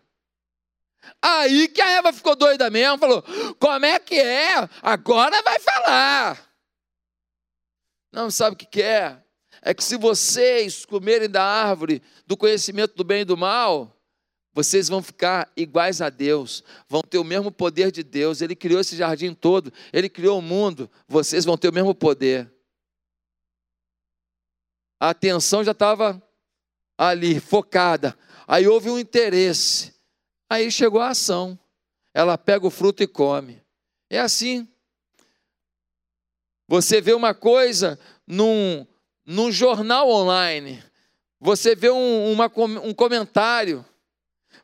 Aí 1.22 1.66
que 1.68 1.80
a 1.80 1.90
Eva 1.90 2.12
ficou 2.12 2.36
doida 2.36 2.68
mesmo, 2.70 2.98
falou: 2.98 3.24
como 3.58 3.86
é 3.86 3.98
que 3.98 4.18
é? 4.18 4.68
Agora 4.82 5.42
vai 5.42 5.58
falar. 5.58 6.49
Não 8.12 8.30
sabe 8.30 8.54
o 8.54 8.56
que 8.56 8.82
é? 8.82 9.22
É 9.62 9.74
que 9.74 9.84
se 9.84 9.96
vocês 9.96 10.84
comerem 10.84 11.28
da 11.28 11.44
árvore 11.44 12.02
do 12.26 12.36
conhecimento 12.36 12.94
do 12.94 13.04
bem 13.04 13.22
e 13.22 13.24
do 13.24 13.36
mal, 13.36 13.96
vocês 14.52 14.88
vão 14.88 15.02
ficar 15.02 15.50
iguais 15.56 16.00
a 16.00 16.10
Deus, 16.10 16.64
vão 16.88 17.02
ter 17.02 17.18
o 17.18 17.24
mesmo 17.24 17.52
poder 17.52 17.92
de 17.92 18.02
Deus. 18.02 18.40
Ele 18.40 18.56
criou 18.56 18.80
esse 18.80 18.96
jardim 18.96 19.34
todo, 19.34 19.72
ele 19.92 20.08
criou 20.08 20.38
o 20.38 20.42
mundo, 20.42 20.90
vocês 21.06 21.44
vão 21.44 21.56
ter 21.56 21.68
o 21.68 21.72
mesmo 21.72 21.94
poder. 21.94 22.50
A 24.98 25.10
atenção 25.10 25.64
já 25.64 25.72
estava 25.72 26.22
ali, 26.98 27.40
focada. 27.40 28.16
Aí 28.46 28.66
houve 28.66 28.90
um 28.90 28.98
interesse. 28.98 29.94
Aí 30.50 30.70
chegou 30.70 31.00
a 31.00 31.10
ação. 31.10 31.58
Ela 32.12 32.36
pega 32.36 32.66
o 32.66 32.70
fruto 32.70 33.02
e 33.02 33.06
come. 33.06 33.62
É 34.10 34.18
assim. 34.20 34.68
Você 36.70 37.00
vê 37.00 37.12
uma 37.12 37.34
coisa 37.34 37.98
num, 38.24 38.86
num 39.26 39.50
jornal 39.50 40.08
online, 40.08 40.80
você 41.40 41.74
vê 41.74 41.90
um, 41.90 42.30
uma, 42.30 42.48
um 42.84 42.94
comentário, 42.94 43.84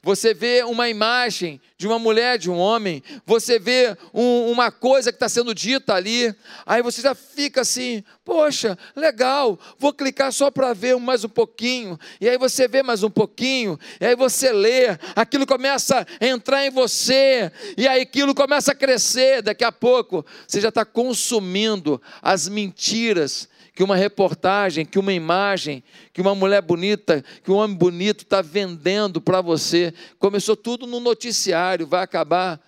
você 0.03 0.33
vê 0.33 0.63
uma 0.63 0.89
imagem 0.89 1.61
de 1.77 1.87
uma 1.87 1.99
mulher, 1.99 2.39
de 2.39 2.49
um 2.51 2.57
homem, 2.57 3.03
você 3.27 3.59
vê 3.59 3.97
um, 4.15 4.51
uma 4.51 4.71
coisa 4.71 5.11
que 5.11 5.17
está 5.17 5.29
sendo 5.29 5.55
dita 5.55 5.95
ali, 5.95 6.35
aí 6.65 6.81
você 6.81 7.03
já 7.03 7.15
fica 7.15 7.63
assim, 7.63 8.05
poxa, 8.25 8.79
legal, 8.95 9.59
vou 9.79 9.93
clicar 9.93 10.33
só 10.33 10.51
para 10.51 10.73
ver 10.73 10.97
mais 10.97 11.25
um 11.25 11.29
pouquinho, 11.29 11.99
e 12.21 12.29
aí 12.29 12.39
você 12.39 12.69
vê 12.69 12.83
mais 12.83 13.03
um 13.03 13.11
pouquinho, 13.11 13.79
e 14.01 14.07
aí 14.07 14.15
você 14.15 14.53
lê, 14.53 14.97
aquilo 15.17 15.47
começa 15.47 16.07
a 16.21 16.27
entrar 16.27 16.65
em 16.65 16.71
você, 16.71 17.51
e 17.77 17.89
aí 17.89 18.03
aquilo 18.03 18.35
começa 18.35 18.73
a 18.73 18.77
crescer, 18.77 19.43
daqui 19.43 19.65
a 19.65 19.73
pouco 19.73 20.25
você 20.47 20.61
já 20.61 20.69
está 20.69 20.85
consumindo 20.85 22.01
as 22.23 22.49
mentiras 22.49 23.49
que 23.77 23.85
uma 23.85 23.95
reportagem, 23.95 24.87
que 24.87 24.99
uma 24.99 25.13
imagem, 25.13 25.85
que 26.11 26.23
uma 26.23 26.35
mulher 26.35 26.63
bonita, 26.63 27.23
que 27.45 27.51
um 27.51 27.57
homem 27.57 27.77
bonito 27.77 28.23
está 28.23 28.41
vendendo 28.41 29.21
para 29.21 29.43
você. 29.43 29.93
Começou 30.19 30.57
tudo 30.57 30.87
no 30.87 30.99
noticiário, 30.99 31.87
vai 31.87 32.03
acabar 32.03 32.59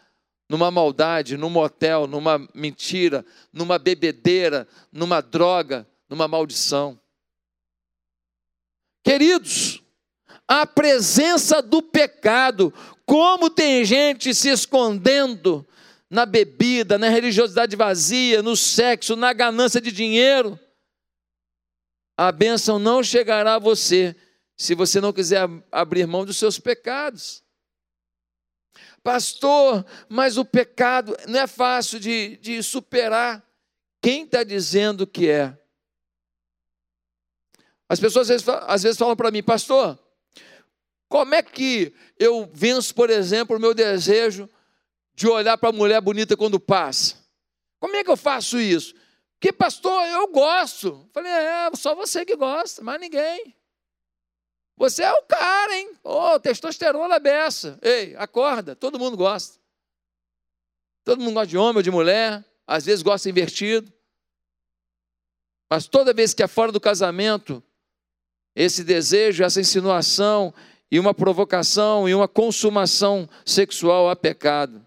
numa 0.50 0.70
maldade, 0.70 1.38
num 1.38 1.48
motel, 1.48 2.06
numa 2.06 2.46
mentira, 2.54 3.24
numa 3.50 3.78
bebedeira, 3.78 4.68
numa 4.92 5.22
droga, 5.22 5.88
numa 6.10 6.28
maldição. 6.28 7.00
Queridos, 9.02 9.82
a 10.46 10.66
presença 10.66 11.62
do 11.62 11.80
pecado, 11.80 12.70
como 13.06 13.48
tem 13.48 13.82
gente 13.82 14.34
se 14.34 14.50
escondendo 14.50 15.66
na 16.10 16.26
bebida, 16.26 16.98
na 16.98 17.08
religiosidade 17.08 17.74
vazia, 17.76 18.42
no 18.42 18.54
sexo, 18.54 19.16
na 19.16 19.32
ganância 19.32 19.80
de 19.80 19.90
dinheiro 19.90 20.60
a 22.18 22.32
bênção 22.32 22.80
não 22.80 23.00
chegará 23.00 23.54
a 23.54 23.58
você 23.60 24.16
se 24.56 24.74
você 24.74 25.00
não 25.00 25.12
quiser 25.12 25.48
abrir 25.70 26.04
mão 26.04 26.24
dos 26.24 26.36
seus 26.36 26.58
pecados. 26.58 27.44
Pastor, 29.04 29.86
mas 30.08 30.36
o 30.36 30.44
pecado 30.44 31.16
não 31.28 31.38
é 31.38 31.46
fácil 31.46 32.00
de, 32.00 32.36
de 32.38 32.60
superar. 32.60 33.40
Quem 34.02 34.24
está 34.24 34.42
dizendo 34.42 35.06
que 35.06 35.30
é? 35.30 35.56
As 37.88 38.00
pessoas 38.00 38.28
às 38.28 38.42
vezes, 38.42 38.48
às 38.66 38.82
vezes 38.82 38.98
falam 38.98 39.14
para 39.14 39.30
mim, 39.30 39.42
pastor, 39.42 39.96
como 41.08 41.36
é 41.36 41.42
que 41.42 41.94
eu 42.18 42.50
venço, 42.52 42.92
por 42.96 43.10
exemplo, 43.10 43.56
o 43.56 43.60
meu 43.60 43.72
desejo 43.72 44.50
de 45.14 45.28
olhar 45.28 45.56
para 45.56 45.68
a 45.68 45.72
mulher 45.72 46.00
bonita 46.00 46.36
quando 46.36 46.58
passa? 46.58 47.14
Como 47.78 47.94
é 47.94 48.02
que 48.02 48.10
eu 48.10 48.16
faço 48.16 48.58
isso? 48.58 48.92
Que 49.40 49.52
pastor, 49.52 50.04
eu 50.06 50.28
gosto. 50.28 51.08
Falei, 51.12 51.30
é, 51.30 51.70
só 51.74 51.94
você 51.94 52.24
que 52.24 52.34
gosta, 52.36 52.82
mais 52.82 53.00
ninguém. 53.00 53.54
Você 54.76 55.02
é 55.02 55.12
o 55.12 55.22
cara, 55.24 55.76
hein? 55.76 55.92
Ô, 56.04 56.34
oh, 56.34 56.40
testosterona 56.40 57.16
é 57.16 57.20
beça. 57.20 57.78
Ei, 57.82 58.14
acorda, 58.16 58.76
todo 58.76 58.98
mundo 58.98 59.16
gosta. 59.16 59.58
Todo 61.04 61.20
mundo 61.20 61.34
gosta 61.34 61.48
de 61.48 61.58
homem 61.58 61.76
ou 61.76 61.82
de 61.82 61.90
mulher, 61.90 62.44
às 62.66 62.84
vezes 62.84 63.02
gosta 63.02 63.28
invertido. 63.28 63.92
Mas 65.70 65.86
toda 65.86 66.14
vez 66.14 66.32
que 66.32 66.42
é 66.42 66.46
fora 66.46 66.70
do 66.70 66.80
casamento, 66.80 67.62
esse 68.54 68.82
desejo, 68.82 69.44
essa 69.44 69.60
insinuação 69.60 70.54
e 70.90 70.98
uma 70.98 71.12
provocação 71.12 72.08
e 72.08 72.14
uma 72.14 72.28
consumação 72.28 73.28
sexual 73.44 74.08
a 74.08 74.16
pecado. 74.16 74.84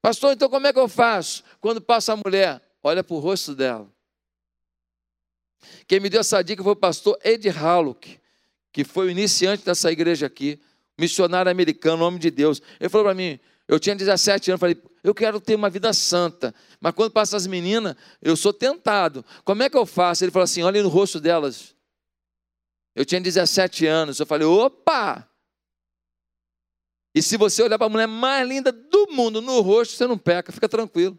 Pastor, 0.00 0.32
então 0.32 0.48
como 0.48 0.66
é 0.66 0.72
que 0.72 0.78
eu 0.78 0.88
faço 0.88 1.44
quando 1.60 1.80
passa 1.80 2.12
a 2.12 2.16
mulher? 2.16 2.62
Olha 2.82 3.02
para 3.02 3.14
o 3.14 3.18
rosto 3.18 3.54
dela. 3.54 3.88
Quem 5.86 6.00
me 6.00 6.08
deu 6.08 6.20
essa 6.20 6.42
dica 6.42 6.62
foi 6.62 6.72
o 6.72 6.76
pastor 6.76 7.18
Ed 7.24 7.48
Hallock, 7.48 8.18
que 8.72 8.84
foi 8.84 9.06
o 9.06 9.10
iniciante 9.10 9.64
dessa 9.64 9.90
igreja 9.90 10.26
aqui, 10.26 10.60
missionário 10.98 11.50
americano, 11.50 12.04
homem 12.04 12.18
de 12.18 12.30
Deus. 12.30 12.62
Ele 12.78 12.88
falou 12.88 13.06
para 13.06 13.14
mim, 13.14 13.38
eu 13.68 13.78
tinha 13.78 13.94
17 13.94 14.50
anos, 14.50 14.60
falei, 14.60 14.80
eu 15.02 15.14
quero 15.14 15.40
ter 15.40 15.54
uma 15.54 15.70
vida 15.70 15.92
santa, 15.92 16.54
mas 16.80 16.94
quando 16.94 17.12
passa 17.12 17.36
as 17.36 17.46
meninas, 17.46 17.94
eu 18.20 18.36
sou 18.36 18.52
tentado. 18.52 19.24
Como 19.44 19.62
é 19.62 19.70
que 19.70 19.76
eu 19.76 19.86
faço? 19.86 20.24
Ele 20.24 20.32
falou 20.32 20.44
assim, 20.44 20.62
olha 20.62 20.82
no 20.82 20.88
rosto 20.88 21.20
delas. 21.20 21.74
Eu 22.94 23.04
tinha 23.04 23.20
17 23.20 23.86
anos, 23.86 24.18
eu 24.18 24.26
falei, 24.26 24.46
opa! 24.46 25.26
E 27.14 27.22
se 27.22 27.36
você 27.36 27.62
olhar 27.62 27.78
para 27.78 27.86
a 27.86 27.90
mulher 27.90 28.06
mais 28.06 28.48
linda 28.48 28.70
do 28.70 29.08
mundo 29.10 29.40
no 29.40 29.60
rosto, 29.60 29.96
você 29.96 30.06
não 30.06 30.18
peca, 30.18 30.52
fica 30.52 30.68
tranquilo. 30.68 31.18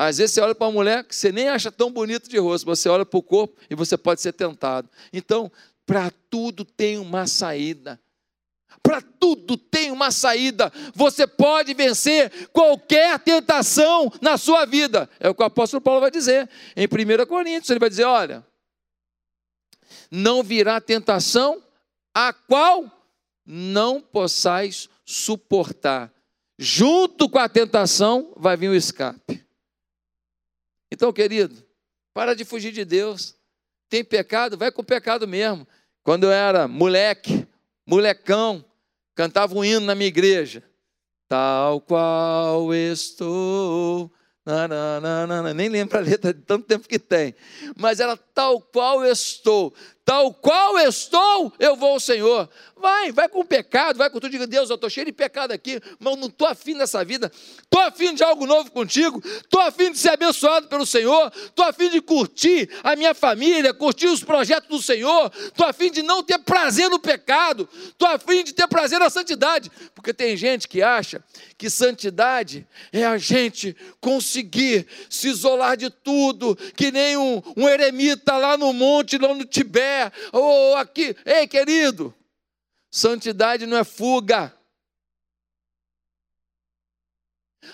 Às 0.00 0.18
vezes 0.18 0.32
você 0.32 0.40
olha 0.40 0.54
para 0.54 0.68
uma 0.68 0.72
mulher 0.72 1.02
que 1.02 1.12
você 1.12 1.32
nem 1.32 1.48
acha 1.48 1.72
tão 1.72 1.90
bonito 1.90 2.30
de 2.30 2.38
rosto, 2.38 2.64
você 2.64 2.88
olha 2.88 3.04
para 3.04 3.18
o 3.18 3.22
corpo 3.22 3.60
e 3.68 3.74
você 3.74 3.96
pode 3.96 4.20
ser 4.20 4.32
tentado. 4.32 4.88
Então, 5.12 5.50
para 5.84 6.12
tudo 6.30 6.64
tem 6.64 6.98
uma 6.98 7.26
saída. 7.26 8.00
Para 8.80 9.02
tudo 9.02 9.56
tem 9.56 9.90
uma 9.90 10.12
saída. 10.12 10.72
Você 10.94 11.26
pode 11.26 11.74
vencer 11.74 12.48
qualquer 12.52 13.18
tentação 13.18 14.08
na 14.20 14.38
sua 14.38 14.64
vida. 14.64 15.10
É 15.18 15.28
o 15.28 15.34
que 15.34 15.42
o 15.42 15.46
apóstolo 15.46 15.80
Paulo 15.80 16.00
vai 16.00 16.12
dizer 16.12 16.48
em 16.76 16.86
1 16.86 17.26
Coríntios. 17.26 17.68
Ele 17.68 17.80
vai 17.80 17.90
dizer: 17.90 18.04
olha, 18.04 18.46
não 20.12 20.44
virá 20.44 20.80
tentação 20.80 21.60
a 22.14 22.32
qual 22.32 22.88
não 23.44 24.00
possais 24.00 24.88
suportar. 25.04 26.12
Junto 26.56 27.28
com 27.28 27.40
a 27.40 27.48
tentação 27.48 28.32
vai 28.36 28.56
vir 28.56 28.68
o 28.68 28.76
escape. 28.76 29.47
Então, 30.90 31.12
querido, 31.12 31.62
para 32.14 32.34
de 32.34 32.44
fugir 32.44 32.72
de 32.72 32.84
Deus. 32.84 33.34
Tem 33.88 34.04
pecado? 34.04 34.56
Vai 34.56 34.70
com 34.70 34.84
pecado 34.84 35.26
mesmo. 35.26 35.66
Quando 36.02 36.24
eu 36.24 36.30
era 36.30 36.68
moleque, 36.68 37.46
molecão, 37.86 38.64
cantava 39.14 39.54
um 39.54 39.64
hino 39.64 39.80
na 39.80 39.94
minha 39.94 40.08
igreja. 40.08 40.62
Tal 41.28 41.80
qual 41.80 42.74
estou. 42.74 44.10
Nananana, 44.44 45.52
nem 45.52 45.68
lembro 45.68 45.98
a 45.98 46.00
letra 46.00 46.32
de 46.32 46.40
tanto 46.40 46.66
tempo 46.66 46.88
que 46.88 46.98
tem. 46.98 47.34
Mas 47.76 48.00
era 48.00 48.16
tal 48.16 48.62
qual 48.62 49.04
estou 49.04 49.74
tal 50.08 50.32
qual 50.32 50.78
estou, 50.78 51.52
eu 51.58 51.76
vou 51.76 51.90
ao 51.90 52.00
Senhor. 52.00 52.48
Vai, 52.76 53.12
vai 53.12 53.28
com 53.28 53.40
o 53.40 53.44
pecado, 53.44 53.98
vai 53.98 54.08
com 54.08 54.18
tudo. 54.18 54.30
Diga, 54.30 54.46
Deus, 54.46 54.70
eu 54.70 54.76
estou 54.76 54.88
cheio 54.88 55.04
de 55.04 55.12
pecado 55.12 55.50
aqui, 55.50 55.78
mas 55.98 56.16
não 56.16 56.28
estou 56.28 56.46
afim 56.48 56.78
dessa 56.78 57.04
vida. 57.04 57.30
Estou 57.62 57.80
afim 57.82 58.14
de 58.14 58.22
algo 58.22 58.46
novo 58.46 58.70
contigo. 58.70 59.20
Estou 59.22 59.60
afim 59.60 59.90
de 59.90 59.98
ser 59.98 60.10
abençoado 60.10 60.68
pelo 60.68 60.86
Senhor. 60.86 61.30
Estou 61.34 61.64
afim 61.66 61.90
de 61.90 62.00
curtir 62.00 62.70
a 62.82 62.96
minha 62.96 63.12
família, 63.12 63.74
curtir 63.74 64.06
os 64.06 64.24
projetos 64.24 64.68
do 64.68 64.82
Senhor. 64.82 65.30
Estou 65.34 65.66
afim 65.66 65.90
de 65.90 66.02
não 66.02 66.22
ter 66.22 66.38
prazer 66.38 66.88
no 66.88 67.00
pecado. 67.00 67.68
Estou 67.88 68.08
afim 68.08 68.44
de 68.44 68.54
ter 68.54 68.66
prazer 68.66 69.00
na 69.00 69.10
santidade. 69.10 69.70
Porque 69.94 70.14
tem 70.14 70.36
gente 70.36 70.68
que 70.68 70.80
acha 70.80 71.22
que 71.58 71.68
santidade 71.68 72.66
é 72.92 73.04
a 73.04 73.18
gente 73.18 73.76
conseguir 74.00 74.86
se 75.10 75.28
isolar 75.28 75.76
de 75.76 75.90
tudo, 75.90 76.56
que 76.76 76.92
nem 76.92 77.16
um, 77.16 77.42
um 77.56 77.68
eremita 77.68 78.36
lá 78.38 78.56
no 78.56 78.72
monte, 78.72 79.18
lá 79.18 79.34
no 79.34 79.44
Tibete 79.44 79.97
ou 80.32 80.76
aqui. 80.76 81.16
Ei, 81.24 81.46
querido, 81.46 82.14
santidade 82.90 83.66
não 83.66 83.76
é 83.76 83.84
fuga. 83.84 84.54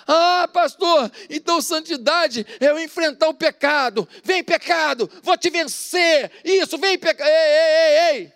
Ah, 0.06 0.48
pastor, 0.52 1.10
então 1.30 1.60
santidade 1.60 2.46
é 2.60 2.66
eu 2.66 2.78
enfrentar 2.78 3.28
o 3.28 3.34
pecado. 3.34 4.08
Vem, 4.22 4.42
pecado, 4.42 5.10
vou 5.22 5.37
te 5.37 5.50
vencer. 5.50 6.30
Isso, 6.44 6.76
vem, 6.78 6.98
pecado. 6.98 7.28
Ei, 7.28 7.34
ei, 7.34 7.76
ei, 7.76 8.16
ei. 8.16 8.32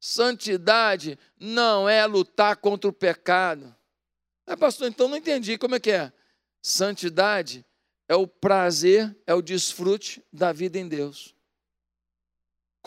Santidade 0.00 1.18
não 1.38 1.88
é 1.88 2.04
lutar 2.06 2.56
contra 2.56 2.88
o 2.88 2.92
pecado. 2.92 3.74
Ah, 4.46 4.56
pastor, 4.56 4.88
então 4.88 5.08
não 5.08 5.16
entendi 5.16 5.58
como 5.58 5.74
é 5.74 5.80
que 5.80 5.90
é. 5.90 6.12
Santidade 6.62 7.64
é 8.08 8.14
o 8.14 8.26
prazer, 8.26 9.14
é 9.26 9.34
o 9.34 9.42
desfrute 9.42 10.24
da 10.32 10.52
vida 10.52 10.78
em 10.78 10.88
Deus. 10.88 11.34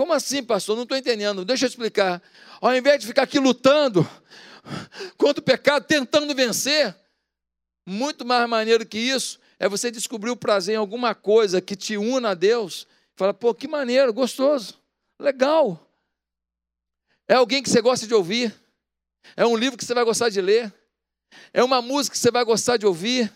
Como 0.01 0.13
assim, 0.13 0.43
pastor? 0.43 0.75
Não 0.75 0.81
estou 0.81 0.97
entendendo. 0.97 1.45
Deixa 1.45 1.65
eu 1.65 1.69
explicar. 1.69 2.19
Ao 2.59 2.75
invés 2.75 2.99
de 2.99 3.05
ficar 3.05 3.21
aqui 3.21 3.37
lutando 3.37 4.01
contra 5.15 5.39
o 5.39 5.43
pecado, 5.43 5.85
tentando 5.85 6.33
vencer, 6.33 6.95
muito 7.85 8.25
mais 8.25 8.49
maneiro 8.49 8.83
que 8.83 8.97
isso 8.97 9.39
é 9.59 9.69
você 9.69 9.91
descobrir 9.91 10.31
o 10.31 10.35
prazer 10.35 10.73
em 10.73 10.77
alguma 10.79 11.13
coisa 11.13 11.61
que 11.61 11.75
te 11.75 11.97
una 11.97 12.31
a 12.31 12.33
Deus. 12.33 12.87
Fala, 13.15 13.31
pô, 13.31 13.53
que 13.53 13.67
maneiro, 13.67 14.11
gostoso, 14.11 14.81
legal. 15.19 15.87
É 17.27 17.35
alguém 17.35 17.61
que 17.61 17.69
você 17.69 17.79
gosta 17.79 18.07
de 18.07 18.15
ouvir. 18.15 18.51
É 19.37 19.45
um 19.45 19.55
livro 19.55 19.77
que 19.77 19.85
você 19.85 19.93
vai 19.93 20.03
gostar 20.03 20.29
de 20.29 20.41
ler. 20.41 20.73
É 21.53 21.63
uma 21.63 21.79
música 21.79 22.15
que 22.15 22.19
você 22.19 22.31
vai 22.31 22.43
gostar 22.43 22.77
de 22.77 22.87
ouvir. 22.87 23.31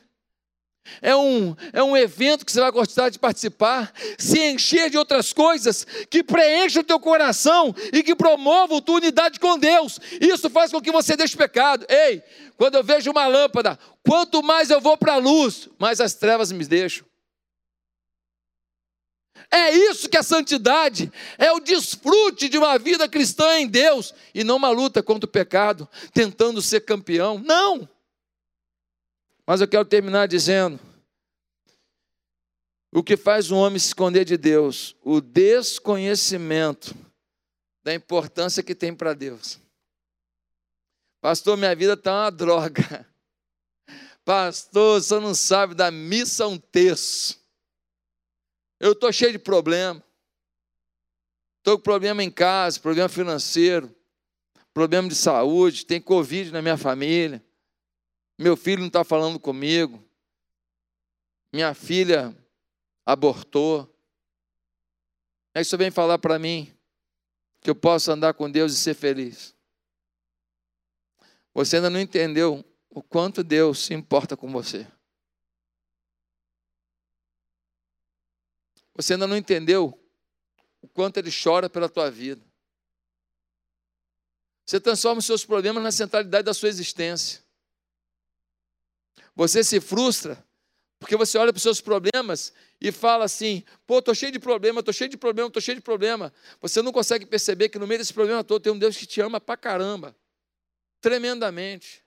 É 1.02 1.16
um, 1.16 1.56
é 1.74 1.84
um 1.84 1.96
evento 1.96 2.46
que 2.46 2.52
você 2.52 2.60
vai 2.60 2.72
gostar 2.72 3.10
de 3.10 3.20
participar, 3.20 3.92
se 4.18 4.40
encher 4.40 4.90
de 4.90 4.98
outras 4.98 5.34
coisas 5.34 5.86
que 6.10 6.24
preenchem 6.24 6.82
o 6.82 6.86
teu 6.86 7.00
coração 7.00 7.76
e 7.92 8.04
que 8.04 8.16
promovam 8.16 8.82
tua 8.82 8.96
unidade 8.96 9.40
com 9.40 9.58
Deus. 9.58 10.00
Isso 10.22 10.50
faz 10.50 10.72
com 10.72 10.82
que 10.82 10.92
você 10.92 11.16
deixe 11.16 11.36
pecado. 11.36 11.86
Ei, 11.90 12.22
quando 12.58 12.76
eu 12.76 12.84
vejo 12.84 13.12
uma 13.12 13.28
lâmpada, 13.28 13.78
quanto 14.06 14.44
mais 14.44 14.70
eu 14.70 14.80
vou 14.80 14.98
para 14.98 15.14
a 15.14 15.18
luz, 15.18 15.70
mais 15.80 16.00
as 16.00 16.14
trevas 16.14 16.52
me 16.52 16.66
deixam. 16.66 17.06
É 19.52 19.72
isso 19.72 20.10
que 20.10 20.18
é 20.18 20.24
santidade, 20.24 21.12
é 21.38 21.52
o 21.52 21.60
desfrute 21.60 22.50
de 22.50 22.58
uma 22.58 22.78
vida 22.78 23.08
cristã 23.08 23.60
em 23.60 23.68
Deus 23.68 24.14
e 24.34 24.44
não 24.44 24.58
uma 24.58 24.70
luta 24.70 25.04
contra 25.04 25.28
o 25.28 25.32
pecado, 25.32 25.88
tentando 26.14 26.62
ser 26.62 26.82
campeão. 26.82 27.40
Não! 27.40 27.88
Mas 29.46 29.62
eu 29.62 29.68
quero 29.68 29.86
terminar 29.86 30.28
dizendo: 30.28 30.80
o 32.92 33.04
que 33.04 33.18
faz 33.18 33.52
um 33.52 33.58
homem 33.58 33.78
se 33.78 33.88
esconder 33.88 34.26
de 34.26 34.38
Deus? 34.38 34.96
O 35.04 35.22
desconhecimento 35.22 36.96
da 37.84 37.94
importância 37.94 38.64
que 38.64 38.74
tem 38.74 38.96
para 38.96 39.14
Deus. 39.14 39.60
Pastor, 41.22 41.58
minha 41.58 41.76
vida 41.76 41.94
está 41.94 42.24
uma 42.24 42.32
droga. 42.32 43.08
Pastor, 44.24 45.02
você 45.02 45.20
não 45.20 45.36
sabe 45.36 45.76
da 45.76 45.92
missa 45.92 46.48
um 46.48 46.58
terço. 46.58 47.40
Eu 48.80 48.94
estou 48.94 49.12
cheio 49.12 49.34
de 49.34 49.40
problema. 49.40 50.04
Estou 51.60 51.78
com 51.78 51.84
problema 51.84 52.24
em 52.24 52.32
casa, 52.32 52.80
problema 52.80 53.10
financeiro, 53.10 53.94
problema 54.74 55.10
de 55.10 55.16
saúde, 55.16 55.86
tem 55.86 56.00
Covid 56.00 56.52
na 56.52 56.62
minha 56.62 56.78
família. 56.78 57.44
Meu 58.38 58.58
filho 58.58 58.82
não 58.82 58.88
está 58.88 59.04
falando 59.04 59.40
comigo. 59.40 60.04
Minha 61.54 61.74
filha 61.74 62.36
abortou. 63.06 63.90
Aí 65.54 65.64
você 65.64 65.78
vem 65.78 65.90
falar 65.90 66.20
para 66.20 66.38
mim 66.38 66.76
que 67.62 67.70
eu 67.70 67.76
posso 67.76 68.12
andar 68.12 68.34
com 68.34 68.52
Deus 68.52 68.74
e 68.74 68.78
ser 68.78 68.94
feliz. 68.94 69.56
Você 71.54 71.78
ainda 71.78 71.90
não 71.90 72.00
entendeu 72.00 72.64
o 72.90 73.02
quanto 73.02 73.42
Deus 73.42 73.80
se 73.80 73.94
importa 73.94 74.36
com 74.36 74.52
você. 74.52 74.86
Você 78.94 79.14
ainda 79.14 79.28
não 79.28 79.38
entendeu 79.38 79.98
o 80.82 80.88
quanto 80.90 81.18
Ele 81.18 81.30
chora 81.32 81.70
pela 81.70 81.88
tua 81.88 82.12
vida. 82.12 82.46
Você 84.66 84.80
transforma 84.80 85.20
os 85.20 85.26
seus 85.26 85.46
problemas 85.46 85.82
na 85.82 85.92
centralidade 85.92 86.44
da 86.44 86.54
sua 86.54 86.70
existência. 86.70 87.45
Você 89.36 89.64
se 89.64 89.82
frustra 89.82 90.44
porque 91.00 91.16
você 91.16 91.38
olha 91.38 91.52
para 91.52 91.58
os 91.58 91.64
seus 91.64 91.82
problemas 91.82 92.54
e 92.80 92.92
fala 92.92 93.26
assim: 93.26 93.64
pô, 93.86 94.00
estou 94.00 94.16
cheio 94.16 94.32
de 94.32 94.40
problema, 94.40 94.80
estou 94.80 94.94
cheio 94.94 95.10
de 95.10 95.18
problema, 95.18 95.48
estou 95.48 95.62
cheio 95.62 95.76
de 95.76 95.82
problema. 95.82 96.34
Você 96.62 96.82
não 96.82 96.92
consegue 96.92 97.26
perceber 97.26 97.70
que 97.70 97.78
no 97.78 97.86
meio 97.86 98.00
desse 98.00 98.14
problema 98.14 98.44
todo 98.44 98.64
tem 98.64 98.72
um 98.72 98.80
Deus 98.80 98.98
que 98.98 99.06
te 99.06 99.22
ama 99.22 99.40
pra 99.40 99.58
caramba, 99.58 100.16
tremendamente. 101.02 102.04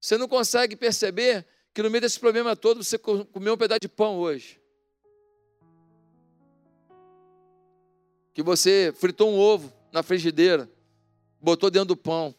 Você 0.00 0.16
não 0.16 0.28
consegue 0.28 0.76
perceber 0.76 1.46
que 1.74 1.82
no 1.82 1.90
meio 1.90 2.00
desse 2.00 2.18
problema 2.18 2.56
todo 2.56 2.82
você 2.82 2.96
comeu 2.96 3.54
um 3.54 3.58
pedaço 3.58 3.80
de 3.80 3.88
pão 3.88 4.16
hoje. 4.16 4.60
Que 8.32 8.42
você 8.42 8.94
fritou 8.96 9.30
um 9.30 9.38
ovo 9.38 9.72
na 9.92 10.02
frigideira, 10.02 10.70
botou 11.40 11.70
dentro 11.70 11.88
do 11.88 11.96
pão. 11.96 12.34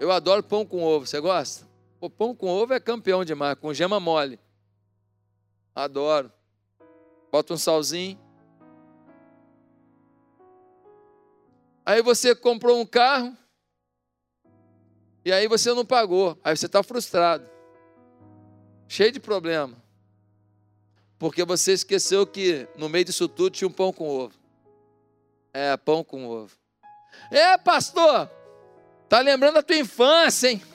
Eu 0.00 0.10
adoro 0.10 0.42
pão 0.42 0.66
com 0.66 0.82
ovo, 0.82 1.06
você 1.06 1.20
gosta? 1.20 1.71
O 2.02 2.10
pão 2.10 2.34
com 2.34 2.48
ovo 2.48 2.74
é 2.74 2.80
campeão 2.80 3.24
demais, 3.24 3.56
com 3.56 3.72
gema 3.72 4.00
mole. 4.00 4.40
Adoro. 5.72 6.32
Bota 7.30 7.54
um 7.54 7.56
salzinho. 7.56 8.18
Aí 11.86 12.02
você 12.02 12.34
comprou 12.34 12.80
um 12.80 12.84
carro. 12.84 13.36
E 15.24 15.32
aí 15.32 15.46
você 15.46 15.72
não 15.72 15.86
pagou. 15.86 16.36
Aí 16.42 16.56
você 16.56 16.66
está 16.66 16.82
frustrado. 16.82 17.48
Cheio 18.88 19.12
de 19.12 19.20
problema. 19.20 19.80
Porque 21.20 21.44
você 21.44 21.72
esqueceu 21.72 22.26
que 22.26 22.66
no 22.76 22.88
meio 22.88 23.04
disso 23.04 23.28
tudo 23.28 23.54
tinha 23.54 23.68
um 23.68 23.72
pão 23.72 23.92
com 23.92 24.08
ovo. 24.08 24.34
É, 25.54 25.76
pão 25.76 26.02
com 26.02 26.26
ovo. 26.26 26.56
É, 27.30 27.56
pastor. 27.58 28.28
Tá 29.08 29.20
lembrando 29.20 29.54
da 29.54 29.62
tua 29.62 29.76
infância, 29.76 30.48
hein? 30.48 30.71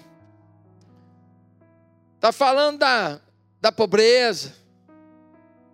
Está 2.17 2.31
falando 2.31 2.79
da, 2.79 3.21
da 3.61 3.71
pobreza. 3.71 4.53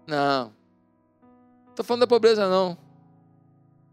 Não. 0.05 0.53
Estou 1.69 1.85
falando 1.85 2.01
da 2.01 2.07
pobreza, 2.07 2.47
não. 2.49 2.77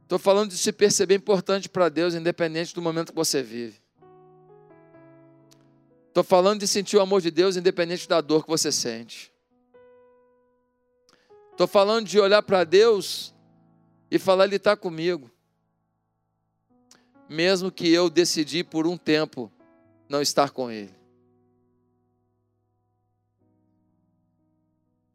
Estou 0.02 0.18
falando 0.18 0.50
de 0.50 0.58
se 0.58 0.72
perceber 0.72 1.14
importante 1.14 1.68
para 1.68 1.88
Deus, 1.88 2.14
independente 2.14 2.74
do 2.74 2.82
momento 2.82 3.12
que 3.12 3.16
você 3.16 3.40
vive. 3.40 3.80
Estou 6.08 6.24
falando 6.24 6.58
de 6.58 6.66
sentir 6.66 6.96
o 6.96 7.00
amor 7.00 7.20
de 7.20 7.30
Deus, 7.30 7.56
independente 7.56 8.08
da 8.08 8.20
dor 8.20 8.42
que 8.42 8.50
você 8.50 8.72
sente. 8.72 9.32
Estou 11.52 11.68
falando 11.68 12.06
de 12.06 12.18
olhar 12.18 12.42
para 12.42 12.64
Deus 12.64 13.32
e 14.10 14.18
falar: 14.18 14.46
Ele 14.46 14.56
está 14.56 14.76
comigo. 14.76 15.30
Mesmo 17.28 17.70
que 17.70 17.88
eu 17.88 18.10
decidi 18.10 18.64
por 18.64 18.88
um 18.88 18.96
tempo 18.96 19.52
não 20.08 20.20
estar 20.20 20.50
com 20.50 20.68
Ele. 20.68 20.99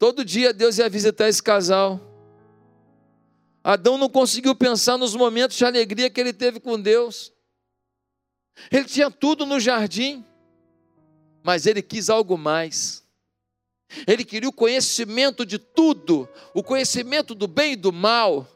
Todo 0.05 0.23
dia 0.23 0.53
Deus 0.53 0.77
ia 0.77 0.87
visitar 0.87 1.27
esse 1.27 1.41
casal. 1.41 1.99
Adão 3.63 3.97
não 3.97 4.07
conseguiu 4.07 4.53
pensar 4.53 4.99
nos 4.99 5.15
momentos 5.15 5.57
de 5.57 5.65
alegria 5.65 6.11
que 6.11 6.21
ele 6.21 6.31
teve 6.31 6.59
com 6.59 6.79
Deus. 6.79 7.33
Ele 8.69 8.85
tinha 8.85 9.09
tudo 9.09 9.47
no 9.47 9.59
jardim, 9.59 10.23
mas 11.43 11.65
ele 11.65 11.81
quis 11.81 12.07
algo 12.07 12.37
mais. 12.37 13.03
Ele 14.05 14.23
queria 14.23 14.47
o 14.47 14.53
conhecimento 14.53 15.43
de 15.43 15.57
tudo, 15.57 16.29
o 16.53 16.61
conhecimento 16.61 17.33
do 17.33 17.47
bem 17.47 17.73
e 17.73 17.75
do 17.75 17.91
mal. 17.91 18.47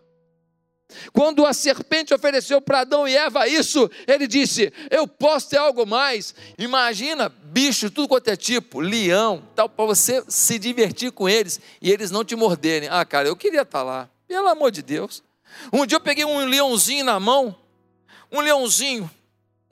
Quando 1.14 1.46
a 1.46 1.54
serpente 1.54 2.14
ofereceu 2.14 2.60
para 2.60 2.82
Adão 2.82 3.08
e 3.08 3.16
Eva 3.16 3.48
isso, 3.48 3.90
ele 4.08 4.28
disse: 4.28 4.74
Eu 4.90 5.08
posso 5.08 5.50
ter 5.50 5.58
algo 5.58 5.86
mais. 5.86 6.34
Imagina, 6.58 7.30
bicho, 7.30 7.92
tudo 7.92 8.08
quanto 8.08 8.30
é 8.30 8.36
tipo, 8.36 8.80
leão, 8.80 9.44
tal, 9.56 9.70
para 9.70 9.86
você 9.86 10.24
se 10.28 10.58
divertir 10.58 11.12
com 11.12 11.30
eles 11.30 11.60
e 11.82 11.92
eles 11.92 12.10
não 12.10 12.26
te 12.26 12.36
morderem. 12.36 12.90
Ah, 12.90 13.06
cara, 13.06 13.28
eu 13.28 13.36
queria 13.36 13.62
estar 13.62 13.80
tá 13.80 13.84
lá, 13.84 14.10
pelo 14.28 14.48
amor 14.48 14.72
de 14.72 14.82
Deus. 14.82 15.24
Um 15.72 15.86
dia 15.86 15.98
eu 15.98 16.02
peguei 16.02 16.26
um 16.26 16.46
leãozinho 16.46 17.06
na 17.06 17.20
mão, 17.20 17.56
um 18.32 18.42
leãozinho. 18.42 19.10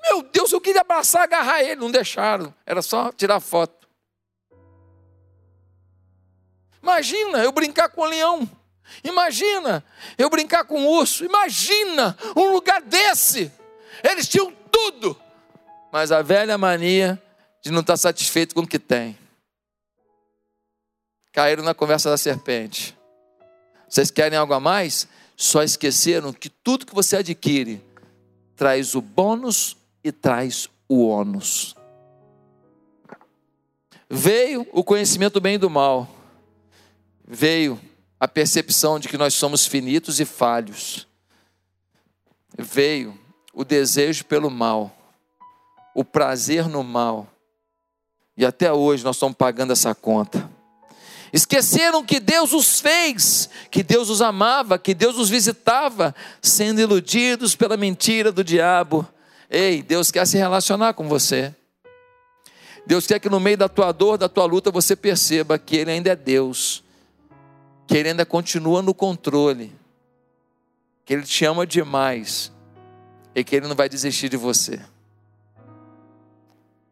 Meu 0.03 0.21
Deus, 0.21 0.51
eu 0.51 0.61
queria 0.61 0.81
abraçar, 0.81 1.23
agarrar 1.23 1.63
ele, 1.63 1.81
não 1.81 1.91
deixaram, 1.91 2.53
era 2.65 2.81
só 2.81 3.11
tirar 3.11 3.39
foto. 3.39 3.87
Imagina 6.81 7.39
eu 7.39 7.51
brincar 7.51 7.89
com 7.89 8.01
o 8.01 8.05
leão. 8.05 8.47
Imagina 9.03 9.83
eu 10.17 10.29
brincar 10.29 10.65
com 10.65 10.79
um 10.79 10.87
urso. 10.87 11.25
Imagina 11.25 12.17
um 12.35 12.51
lugar 12.51 12.81
desse. 12.81 13.51
Eles 14.03 14.27
tinham 14.27 14.51
tudo, 14.71 15.19
mas 15.91 16.11
a 16.11 16.21
velha 16.21 16.57
mania 16.57 17.21
de 17.61 17.71
não 17.71 17.81
estar 17.81 17.97
satisfeito 17.97 18.55
com 18.55 18.61
o 18.61 18.67
que 18.67 18.79
tem. 18.79 19.17
Caíram 21.31 21.63
na 21.63 21.73
conversa 21.73 22.09
da 22.09 22.17
serpente. 22.17 22.97
Vocês 23.87 24.11
querem 24.11 24.37
algo 24.37 24.53
a 24.53 24.59
mais? 24.59 25.07
Só 25.35 25.61
esqueceram 25.63 26.33
que 26.33 26.49
tudo 26.49 26.85
que 26.85 26.95
você 26.95 27.17
adquire 27.17 27.81
traz 28.55 28.95
o 28.95 29.01
bônus 29.01 29.77
e 30.03 30.11
traz 30.11 30.67
o 30.89 31.07
ônus. 31.07 31.75
Veio 34.09 34.65
o 34.71 34.83
conhecimento 34.83 35.33
do 35.33 35.41
bem 35.41 35.55
e 35.55 35.59
do 35.59 35.69
mal. 35.69 36.07
Veio 37.27 37.79
a 38.19 38.27
percepção 38.27 38.99
de 38.99 39.07
que 39.07 39.17
nós 39.17 39.33
somos 39.33 39.65
finitos 39.65 40.19
e 40.19 40.25
falhos. 40.25 41.07
Veio 42.57 43.17
o 43.53 43.63
desejo 43.63 44.25
pelo 44.25 44.49
mal, 44.49 44.95
o 45.93 46.03
prazer 46.03 46.67
no 46.67 46.83
mal. 46.83 47.27
E 48.35 48.45
até 48.45 48.71
hoje 48.71 49.03
nós 49.03 49.15
estamos 49.15 49.35
pagando 49.35 49.73
essa 49.73 49.93
conta. 49.95 50.49
Esqueceram 51.33 52.03
que 52.03 52.19
Deus 52.19 52.53
os 52.53 52.79
fez, 52.79 53.49
que 53.69 53.83
Deus 53.83 54.09
os 54.09 54.21
amava, 54.21 54.79
que 54.79 54.93
Deus 54.93 55.17
os 55.17 55.29
visitava, 55.29 56.15
sendo 56.41 56.79
iludidos 56.79 57.55
pela 57.55 57.75
mentira 57.75 58.31
do 58.31 58.43
diabo. 58.43 59.07
Ei, 59.49 59.81
Deus 59.81 60.09
quer 60.09 60.25
se 60.25 60.37
relacionar 60.37 60.93
com 60.93 61.07
você. 61.07 61.53
Deus 62.85 63.05
quer 63.05 63.19
que 63.19 63.29
no 63.29 63.39
meio 63.39 63.57
da 63.57 63.67
tua 63.67 63.91
dor, 63.91 64.17
da 64.17 64.29
tua 64.29 64.45
luta, 64.45 64.71
você 64.71 64.95
perceba 64.95 65.59
que 65.59 65.75
Ele 65.75 65.91
ainda 65.91 66.11
é 66.11 66.15
Deus, 66.15 66.83
que 67.87 67.97
Ele 67.97 68.09
ainda 68.09 68.25
continua 68.25 68.81
no 68.81 68.93
controle, 68.93 69.73
que 71.05 71.13
Ele 71.13 71.23
te 71.23 71.45
ama 71.45 71.65
demais 71.65 72.51
e 73.33 73.43
que 73.43 73.55
Ele 73.55 73.67
não 73.67 73.75
vai 73.75 73.87
desistir 73.87 74.27
de 74.27 74.35
você. 74.35 74.79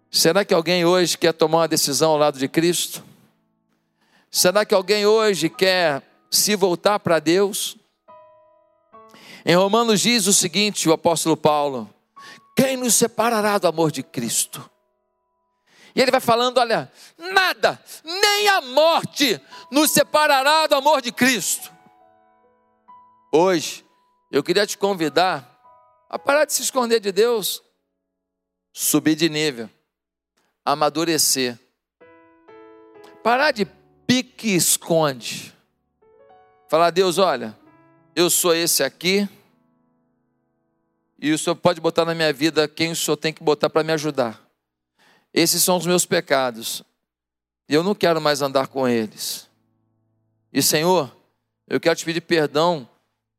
Será 0.09 0.45
que 0.45 0.53
alguém 0.53 0.85
hoje 0.85 1.17
quer 1.17 1.33
tomar 1.33 1.57
uma 1.59 1.67
decisão 1.67 2.11
ao 2.11 2.17
lado 2.17 2.39
de 2.39 2.47
Cristo? 2.47 3.03
Será 4.31 4.65
que 4.65 4.73
alguém 4.73 5.05
hoje 5.05 5.49
quer 5.49 6.01
se 6.31 6.55
voltar 6.55 6.99
para 6.99 7.19
Deus? 7.19 7.77
Em 9.45 9.55
Romanos 9.55 9.99
diz 9.99 10.25
o 10.25 10.33
seguinte, 10.33 10.87
o 10.87 10.93
apóstolo 10.93 11.35
Paulo: 11.35 11.89
Quem 12.55 12.77
nos 12.77 12.95
separará 12.95 13.57
do 13.57 13.67
amor 13.67 13.91
de 13.91 14.01
Cristo? 14.01 14.69
E 15.95 16.01
ele 16.01 16.11
vai 16.11 16.19
falando: 16.19 16.57
olha, 16.57 16.91
nada, 17.17 17.81
nem 18.03 18.49
a 18.49 18.61
morte 18.61 19.39
nos 19.71 19.91
separará 19.91 20.67
do 20.67 20.75
amor 20.75 21.01
de 21.01 21.11
Cristo. 21.11 21.71
Hoje, 23.31 23.85
eu 24.29 24.43
queria 24.43 24.67
te 24.67 24.77
convidar 24.77 25.51
a 26.09 26.19
parar 26.19 26.45
de 26.45 26.53
se 26.53 26.61
esconder 26.61 26.99
de 26.99 27.11
Deus, 27.11 27.63
subir 28.73 29.15
de 29.15 29.29
nível, 29.29 29.69
amadurecer, 30.65 31.57
parar 33.23 33.51
de 33.51 33.65
pique 34.05 34.49
e 34.49 34.55
esconde, 34.55 35.53
falar: 36.67 36.91
Deus, 36.91 37.17
olha, 37.17 37.57
eu 38.13 38.29
sou 38.29 38.53
esse 38.53 38.83
aqui, 38.83 39.29
e 41.17 41.31
o 41.31 41.37
Senhor 41.37 41.55
pode 41.55 41.79
botar 41.79 42.03
na 42.03 42.13
minha 42.13 42.33
vida 42.33 42.67
quem 42.67 42.91
o 42.91 42.95
Senhor 42.95 43.15
tem 43.15 43.31
que 43.31 43.41
botar 43.41 43.69
para 43.69 43.83
me 43.83 43.93
ajudar. 43.93 44.44
Esses 45.35 45.61
são 45.61 45.75
os 45.75 45.85
meus 45.85 46.05
pecados. 46.05 46.81
E 47.67 47.73
eu 47.73 47.83
não 47.83 47.93
quero 47.93 48.21
mais 48.21 48.41
andar 48.41 48.67
com 48.67 48.87
eles. 48.87 49.49
E 50.53 50.63
Senhor, 50.63 51.13
eu 51.67 51.77
quero 51.77 51.97
te 51.97 52.05
pedir 52.05 52.21
perdão 52.21 52.87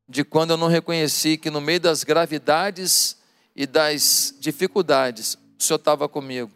de 0.07 0.23
quando 0.23 0.51
eu 0.51 0.57
não 0.57 0.67
reconheci 0.67 1.39
que 1.39 1.49
no 1.49 1.59
meio 1.59 1.79
das 1.79 2.03
gravidades 2.03 3.17
e 3.55 3.65
das 3.65 4.35
dificuldades, 4.39 5.39
o 5.59 5.63
Senhor 5.63 5.79
estava 5.79 6.07
comigo. 6.07 6.51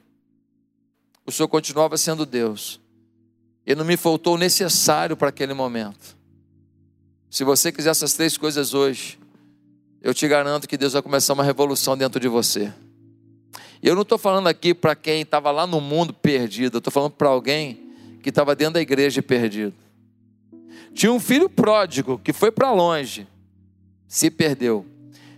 O 1.26 1.32
Senhor 1.32 1.48
continuava 1.48 1.98
sendo 1.98 2.24
Deus. 2.24 2.80
E 3.66 3.74
não 3.74 3.84
me 3.84 3.98
faltou 3.98 4.36
o 4.36 4.38
necessário 4.38 5.18
para 5.18 5.30
aquele 5.30 5.56
momento. 5.56 6.16
Se 7.32 7.44
você 7.44 7.72
quiser 7.72 7.90
essas 7.90 8.14
três 8.14 8.38
coisas 8.38 8.76
hoje, 8.76 9.18
eu 10.04 10.14
te 10.14 10.28
garanto 10.28 10.68
que 10.68 10.78
Deus 10.78 10.94
vai 10.94 11.02
começar 11.02 11.34
uma 11.34 11.44
revolução 11.44 11.98
dentro 11.98 12.20
de 12.20 12.28
você. 12.28 12.72
Eu 13.82 13.96
não 13.96 14.04
estou 14.04 14.18
falando 14.18 14.48
aqui 14.48 14.74
para 14.74 14.96
quem 14.96 15.22
estava 15.22 15.50
lá 15.50 15.66
no 15.66 15.82
mundo 15.82 16.14
perdido, 16.14 16.76
eu 16.76 16.80
estou 16.80 16.92
falando 16.92 17.14
para 17.14 17.30
alguém 17.30 17.90
que 18.22 18.30
estava 18.30 18.56
dentro 18.56 18.76
da 18.76 18.82
igreja 18.82 19.24
perdido. 19.24 19.74
Tinha 20.94 21.12
um 21.12 21.20
filho 21.20 21.50
pródigo 21.50 22.20
que 22.24 22.32
foi 22.32 22.52
para 22.52 22.72
longe, 22.72 23.28
se 24.08 24.30
perdeu. 24.30 24.86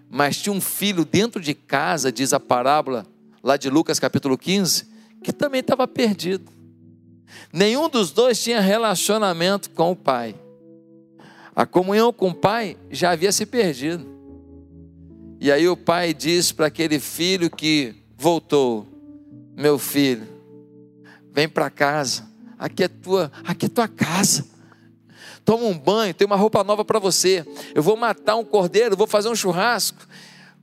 Mas 0.10 0.38
tinha 0.38 0.54
um 0.54 0.60
filho 0.60 1.06
dentro 1.06 1.42
de 1.42 1.54
casa, 1.54 2.12
diz 2.12 2.34
a 2.34 2.40
parábola 2.40 3.06
lá 3.42 3.56
de 3.56 3.70
Lucas 3.70 4.00
capítulo 4.00 4.38
15, 4.38 4.88
que 5.24 5.32
também 5.32 5.62
estava 5.62 5.88
perdido. 5.88 6.52
Nenhum 7.52 7.88
dos 7.88 8.12
dois 8.12 8.42
tinha 8.42 8.60
relacionamento 8.60 9.70
com 9.70 9.92
o 9.92 9.96
pai. 9.96 10.36
A 11.56 11.66
comunhão 11.66 12.12
com 12.12 12.30
o 12.30 12.36
pai 12.36 12.78
já 12.92 13.12
havia 13.12 13.32
se 13.32 13.46
perdido. 13.46 14.06
E 15.40 15.52
aí 15.52 15.68
o 15.68 15.78
pai 15.78 16.14
diz 16.14 16.52
para 16.52 16.68
aquele 16.68 17.00
filho 17.00 17.50
que 17.50 18.03
voltou: 18.24 18.88
Meu 19.56 19.78
filho, 19.78 20.26
vem 21.32 21.50
para 21.50 21.70
casa. 21.70 22.26
Aqui 22.58 22.86
é 22.86 22.88
tua, 22.88 23.30
aqui 23.44 23.66
é 23.66 23.70
tua 23.70 23.88
casa. 23.88 24.46
Toma 25.44 25.66
um 25.66 25.78
banho, 25.78 26.14
tem 26.14 26.26
uma 26.26 26.38
roupa 26.38 26.64
nova 26.64 26.86
para 26.86 26.98
você. 27.00 27.46
Eu 27.76 27.84
vou 27.84 27.98
matar 27.98 28.38
um 28.38 28.46
cordeiro, 28.46 28.96
vou 28.96 29.06
fazer 29.06 29.28
um 29.28 29.36
churrasco. 29.36 30.08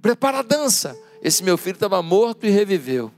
Prepara 0.01 0.39
a 0.39 0.43
dança. 0.43 0.99
Esse 1.23 1.45
meu 1.45 1.59
filho 1.59 1.75
estava 1.75 2.03
morto 2.03 2.47
e 2.47 2.51
reviveu. 2.51 3.13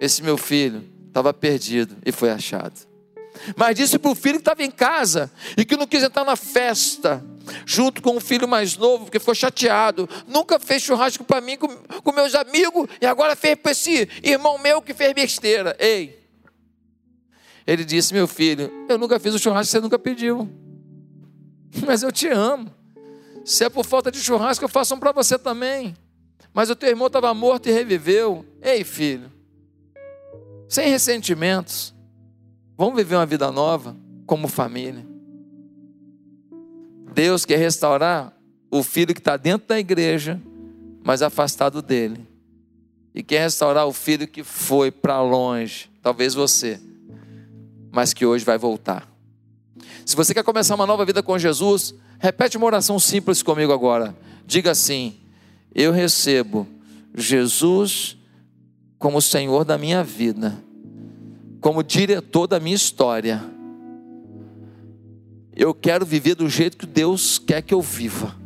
Esse 0.00 0.22
meu 0.22 0.38
filho 0.38 0.82
estava 1.06 1.34
perdido 1.34 1.94
e 2.06 2.10
foi 2.10 2.30
achado. 2.30 2.95
Mas 3.56 3.76
disse 3.76 3.98
para 3.98 4.10
o 4.10 4.14
filho 4.14 4.36
que 4.36 4.42
estava 4.42 4.62
em 4.62 4.70
casa 4.70 5.30
e 5.56 5.64
que 5.64 5.76
não 5.76 5.86
quis 5.86 6.02
entrar 6.02 6.24
na 6.24 6.36
festa 6.36 7.24
junto 7.64 8.02
com 8.02 8.16
o 8.16 8.20
filho 8.20 8.48
mais 8.48 8.76
novo, 8.76 9.04
porque 9.04 9.18
ficou 9.18 9.34
chateado. 9.34 10.08
Nunca 10.26 10.58
fez 10.58 10.82
churrasco 10.82 11.24
para 11.24 11.40
mim 11.40 11.56
com, 11.56 11.68
com 11.68 12.12
meus 12.12 12.34
amigos 12.34 12.88
e 13.00 13.06
agora 13.06 13.36
fez 13.36 13.56
para 13.56 13.72
esse 13.72 14.08
irmão 14.22 14.58
meu 14.58 14.82
que 14.82 14.94
fez 14.94 15.12
besteira. 15.12 15.76
Ei, 15.78 16.18
ele 17.66 17.84
disse: 17.84 18.14
Meu 18.14 18.26
filho, 18.26 18.70
eu 18.88 18.98
nunca 18.98 19.18
fiz 19.18 19.34
o 19.34 19.38
churrasco, 19.38 19.70
você 19.70 19.80
nunca 19.80 19.98
pediu, 19.98 20.48
mas 21.84 22.02
eu 22.02 22.12
te 22.12 22.28
amo. 22.28 22.74
Se 23.44 23.64
é 23.64 23.68
por 23.68 23.84
falta 23.84 24.10
de 24.10 24.20
churrasco, 24.20 24.64
eu 24.64 24.68
faço 24.68 24.94
um 24.94 24.98
para 24.98 25.12
você 25.12 25.38
também. 25.38 25.96
Mas 26.52 26.70
o 26.70 26.74
teu 26.74 26.88
irmão 26.88 27.06
estava 27.06 27.32
morto 27.32 27.68
e 27.68 27.72
reviveu. 27.72 28.44
Ei, 28.60 28.82
filho, 28.82 29.30
sem 30.68 30.88
ressentimentos, 30.88 31.94
vamos 32.76 32.96
viver 32.96 33.16
uma 33.16 33.26
vida 33.26 33.50
nova 33.50 33.96
como 34.26 34.48
família. 34.48 35.06
Deus 37.14 37.44
quer 37.44 37.58
restaurar 37.58 38.36
o 38.70 38.82
filho 38.82 39.14
que 39.14 39.20
está 39.20 39.36
dentro 39.36 39.68
da 39.68 39.78
igreja, 39.78 40.40
mas 41.02 41.22
afastado 41.22 41.80
dele. 41.80 42.26
E 43.14 43.22
quer 43.22 43.40
restaurar 43.40 43.86
o 43.86 43.92
filho 43.92 44.28
que 44.28 44.44
foi 44.44 44.90
para 44.90 45.22
longe, 45.22 45.90
talvez 46.02 46.34
você, 46.34 46.78
mas 47.90 48.12
que 48.12 48.26
hoje 48.26 48.44
vai 48.44 48.58
voltar. 48.58 49.10
Se 50.04 50.14
você 50.14 50.34
quer 50.34 50.44
começar 50.44 50.74
uma 50.74 50.86
nova 50.86 51.04
vida 51.04 51.22
com 51.22 51.38
Jesus, 51.38 51.94
repete 52.18 52.56
uma 52.56 52.66
oração 52.66 52.98
simples 52.98 53.42
comigo 53.42 53.72
agora. 53.72 54.14
Diga 54.46 54.72
assim: 54.72 55.16
Eu 55.74 55.92
recebo 55.92 56.66
Jesus 57.14 58.16
como 58.98 59.22
Senhor 59.22 59.64
da 59.64 59.78
minha 59.78 60.04
vida, 60.04 60.56
como 61.60 61.82
diretor 61.82 62.46
da 62.46 62.60
minha 62.60 62.76
história 62.76 63.56
eu 65.56 65.72
quero 65.72 66.04
viver 66.04 66.34
do 66.34 66.50
jeito 66.50 66.76
que 66.76 66.84
Deus 66.84 67.38
quer 67.38 67.62
que 67.62 67.72
eu 67.72 67.80
viva. 67.80 68.36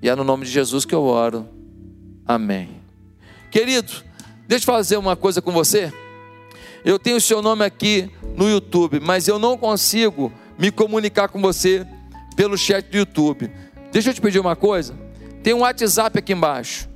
E 0.00 0.08
é 0.08 0.14
no 0.14 0.22
nome 0.22 0.44
de 0.44 0.52
Jesus 0.52 0.84
que 0.84 0.94
eu 0.94 1.02
oro. 1.02 1.48
Amém. 2.24 2.80
Querido, 3.50 3.92
deixa 4.46 4.62
eu 4.62 4.74
fazer 4.74 4.96
uma 4.98 5.16
coisa 5.16 5.42
com 5.42 5.50
você. 5.50 5.92
Eu 6.84 6.96
tenho 6.96 7.16
o 7.16 7.20
seu 7.20 7.42
nome 7.42 7.64
aqui 7.64 8.08
no 8.36 8.48
YouTube, 8.48 9.00
mas 9.00 9.26
eu 9.26 9.36
não 9.36 9.58
consigo 9.58 10.32
me 10.56 10.70
comunicar 10.70 11.26
com 11.26 11.40
você 11.40 11.84
pelo 12.36 12.56
chat 12.56 12.88
do 12.88 12.98
YouTube. 12.98 13.50
Deixa 13.90 14.10
eu 14.10 14.14
te 14.14 14.20
pedir 14.20 14.38
uma 14.38 14.54
coisa. 14.54 14.94
Tem 15.42 15.54
um 15.54 15.60
WhatsApp 15.60 16.20
aqui 16.20 16.32
embaixo. 16.32 16.88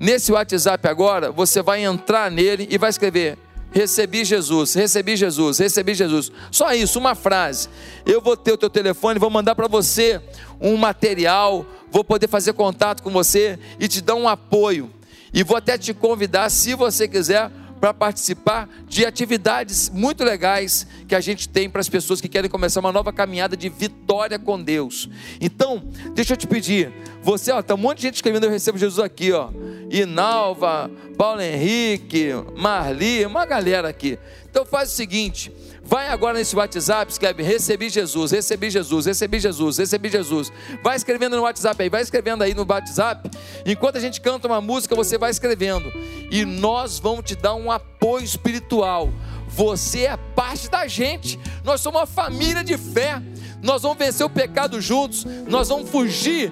Nesse 0.00 0.32
WhatsApp 0.32 0.88
agora, 0.88 1.30
você 1.30 1.60
vai 1.60 1.84
entrar 1.84 2.30
nele 2.30 2.66
e 2.70 2.78
vai 2.78 2.88
escrever 2.88 3.36
Recebi 3.72 4.24
Jesus, 4.24 4.74
recebi 4.74 5.16
Jesus, 5.16 5.58
recebi 5.58 5.94
Jesus. 5.94 6.30
Só 6.50 6.72
isso, 6.74 6.98
uma 6.98 7.14
frase. 7.14 7.68
Eu 8.04 8.20
vou 8.20 8.36
ter 8.36 8.52
o 8.52 8.56
teu 8.58 8.68
telefone, 8.68 9.18
vou 9.18 9.30
mandar 9.30 9.54
para 9.54 9.66
você 9.66 10.20
um 10.60 10.76
material, 10.76 11.64
vou 11.90 12.04
poder 12.04 12.28
fazer 12.28 12.52
contato 12.52 13.02
com 13.02 13.10
você 13.10 13.58
e 13.80 13.88
te 13.88 14.00
dar 14.00 14.14
um 14.14 14.28
apoio. 14.28 14.90
E 15.32 15.42
vou 15.42 15.56
até 15.56 15.78
te 15.78 15.94
convidar, 15.94 16.50
se 16.50 16.74
você 16.74 17.08
quiser, 17.08 17.50
para 17.82 17.92
participar 17.92 18.68
de 18.86 19.04
atividades 19.04 19.90
muito 19.90 20.22
legais 20.22 20.86
que 21.08 21.16
a 21.16 21.20
gente 21.20 21.48
tem 21.48 21.68
para 21.68 21.80
as 21.80 21.88
pessoas 21.88 22.20
que 22.20 22.28
querem 22.28 22.48
começar 22.48 22.78
uma 22.78 22.92
nova 22.92 23.12
caminhada 23.12 23.56
de 23.56 23.68
vitória 23.68 24.38
com 24.38 24.62
Deus. 24.62 25.10
Então, 25.40 25.82
deixa 26.14 26.34
eu 26.34 26.36
te 26.36 26.46
pedir, 26.46 26.92
você, 27.20 27.50
ó, 27.50 27.60
tá 27.60 27.74
um 27.74 27.78
monte 27.78 27.96
de 27.96 28.02
gente 28.02 28.14
escrevendo 28.14 28.44
eu 28.44 28.50
recebo 28.50 28.78
Jesus 28.78 29.04
aqui, 29.04 29.32
ó. 29.32 29.50
Inalva, 29.90 30.88
Paulo 31.18 31.40
Henrique, 31.40 32.28
Marli, 32.56 33.26
uma 33.26 33.44
galera 33.44 33.88
aqui. 33.88 34.16
Então 34.48 34.64
faz 34.64 34.92
o 34.92 34.94
seguinte, 34.94 35.50
Vai 35.84 36.08
agora 36.08 36.38
nesse 36.38 36.54
WhatsApp, 36.54 37.10
escreve 37.10 37.42
recebi 37.42 37.90
Jesus, 37.90 38.30
recebi 38.30 38.70
Jesus, 38.70 39.06
recebi 39.06 39.40
Jesus, 39.40 39.78
recebi 39.78 40.08
Jesus. 40.08 40.52
Vai 40.82 40.96
escrevendo 40.96 41.36
no 41.36 41.42
WhatsApp 41.42 41.82
aí, 41.82 41.88
vai 41.88 42.02
escrevendo 42.02 42.42
aí 42.42 42.54
no 42.54 42.64
WhatsApp. 42.68 43.28
Enquanto 43.66 43.96
a 43.96 44.00
gente 44.00 44.20
canta 44.20 44.46
uma 44.46 44.60
música, 44.60 44.94
você 44.94 45.18
vai 45.18 45.30
escrevendo. 45.30 45.92
E 46.30 46.44
nós 46.44 46.98
vamos 46.98 47.24
te 47.24 47.34
dar 47.34 47.54
um 47.54 47.70
apoio 47.70 48.24
espiritual 48.24 49.12
Você 49.48 50.06
é 50.06 50.16
parte 50.16 50.70
da 50.70 50.86
gente. 50.86 51.38
Nós 51.62 51.80
somos 51.80 52.00
uma 52.00 52.06
família 52.06 52.64
de 52.64 52.78
fé. 52.78 53.20
Nós 53.62 53.82
vamos 53.82 53.98
vencer 53.98 54.24
o 54.24 54.30
pecado 54.30 54.80
juntos. 54.80 55.26
Nós 55.46 55.68
vamos 55.68 55.90
fugir 55.90 56.50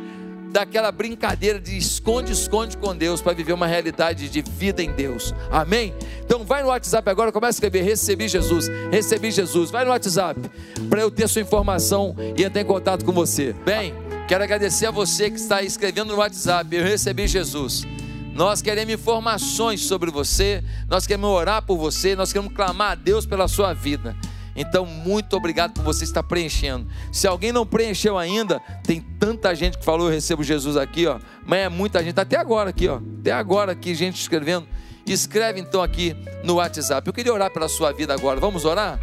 daquela 0.50 0.90
brincadeira 0.90 1.60
de 1.60 1.76
esconde-esconde 1.76 2.76
com 2.76 2.96
Deus 2.96 3.20
para 3.20 3.32
viver 3.32 3.52
uma 3.52 3.66
realidade 3.66 4.28
de 4.28 4.42
vida 4.42 4.82
em 4.82 4.92
Deus. 4.92 5.34
Amém? 5.50 5.94
Então 6.24 6.44
vai 6.44 6.62
no 6.62 6.68
WhatsApp 6.68 7.08
agora, 7.08 7.32
começa 7.32 7.50
a 7.50 7.56
escrever 7.56 7.82
recebi 7.82 8.28
Jesus, 8.28 8.68
recebi 8.90 9.30
Jesus. 9.30 9.70
Vai 9.70 9.84
no 9.84 9.90
WhatsApp 9.90 10.40
para 10.88 11.00
eu 11.00 11.10
ter 11.10 11.28
sua 11.28 11.42
informação 11.42 12.14
e 12.36 12.42
entrar 12.42 12.60
em 12.60 12.64
contato 12.64 13.04
com 13.04 13.12
você. 13.12 13.54
Bem, 13.64 13.94
quero 14.28 14.44
agradecer 14.44 14.86
a 14.86 14.90
você 14.90 15.30
que 15.30 15.36
está 15.36 15.62
escrevendo 15.62 16.12
no 16.12 16.18
WhatsApp, 16.18 16.74
eu 16.74 16.84
recebi 16.84 17.26
Jesus. 17.26 17.86
Nós 18.34 18.62
queremos 18.62 18.94
informações 18.94 19.82
sobre 19.82 20.10
você, 20.10 20.62
nós 20.88 21.06
queremos 21.06 21.30
orar 21.30 21.62
por 21.62 21.76
você, 21.76 22.14
nós 22.14 22.32
queremos 22.32 22.54
clamar 22.54 22.92
a 22.92 22.94
Deus 22.94 23.26
pela 23.26 23.48
sua 23.48 23.72
vida. 23.72 24.16
Então, 24.54 24.84
muito 24.84 25.36
obrigado 25.36 25.72
por 25.72 25.84
você 25.84 26.04
estar 26.04 26.22
preenchendo. 26.22 26.86
Se 27.12 27.26
alguém 27.26 27.52
não 27.52 27.66
preencheu 27.66 28.18
ainda, 28.18 28.60
tem 28.84 29.00
tanta 29.00 29.54
gente 29.54 29.78
que 29.78 29.84
falou 29.84 30.08
eu 30.08 30.12
recebo 30.12 30.42
Jesus 30.42 30.76
aqui, 30.76 31.06
ó. 31.06 31.18
Mas 31.46 31.60
é 31.60 31.68
muita 31.68 32.02
gente, 32.02 32.18
até 32.18 32.36
agora 32.36 32.70
aqui, 32.70 32.88
ó. 32.88 33.00
Até 33.20 33.32
agora 33.32 33.72
aqui, 33.72 33.94
gente 33.94 34.20
escrevendo. 34.20 34.66
Escreve 35.06 35.60
então 35.60 35.82
aqui 35.82 36.16
no 36.44 36.54
WhatsApp. 36.54 37.06
Eu 37.06 37.12
queria 37.12 37.32
orar 37.32 37.52
pela 37.52 37.68
sua 37.68 37.92
vida 37.92 38.12
agora. 38.14 38.38
Vamos 38.38 38.64
orar? 38.64 39.00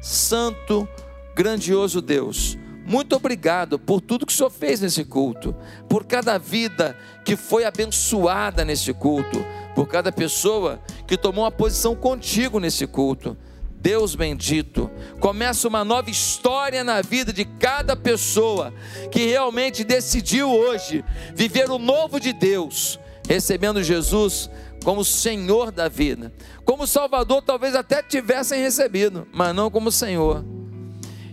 Santo, 0.00 0.88
grandioso 1.34 2.00
Deus, 2.00 2.58
muito 2.86 3.14
obrigado 3.14 3.78
por 3.78 4.00
tudo 4.00 4.26
que 4.26 4.32
o 4.32 4.36
Senhor 4.36 4.50
fez 4.50 4.80
nesse 4.80 5.04
culto, 5.04 5.54
por 5.88 6.04
cada 6.04 6.38
vida 6.38 6.96
que 7.24 7.36
foi 7.36 7.64
abençoada 7.64 8.64
nesse 8.64 8.92
culto, 8.92 9.44
por 9.74 9.86
cada 9.86 10.10
pessoa 10.10 10.80
que 11.06 11.16
tomou 11.16 11.44
uma 11.44 11.52
posição 11.52 11.94
contigo 11.94 12.58
nesse 12.58 12.86
culto. 12.86 13.36
Deus 13.80 14.14
bendito, 14.14 14.90
começa 15.20 15.66
uma 15.66 15.82
nova 15.82 16.10
história 16.10 16.84
na 16.84 17.00
vida 17.00 17.32
de 17.32 17.46
cada 17.46 17.96
pessoa 17.96 18.74
que 19.10 19.24
realmente 19.24 19.84
decidiu 19.84 20.50
hoje 20.50 21.02
viver 21.34 21.70
o 21.70 21.78
novo 21.78 22.20
de 22.20 22.34
Deus, 22.34 23.00
recebendo 23.26 23.82
Jesus 23.82 24.50
como 24.84 25.02
Senhor 25.02 25.70
da 25.70 25.88
vida. 25.88 26.30
Como 26.62 26.86
Salvador, 26.86 27.40
talvez 27.40 27.74
até 27.74 28.02
tivessem 28.02 28.60
recebido, 28.60 29.26
mas 29.32 29.54
não 29.54 29.70
como 29.70 29.90
Senhor. 29.90 30.44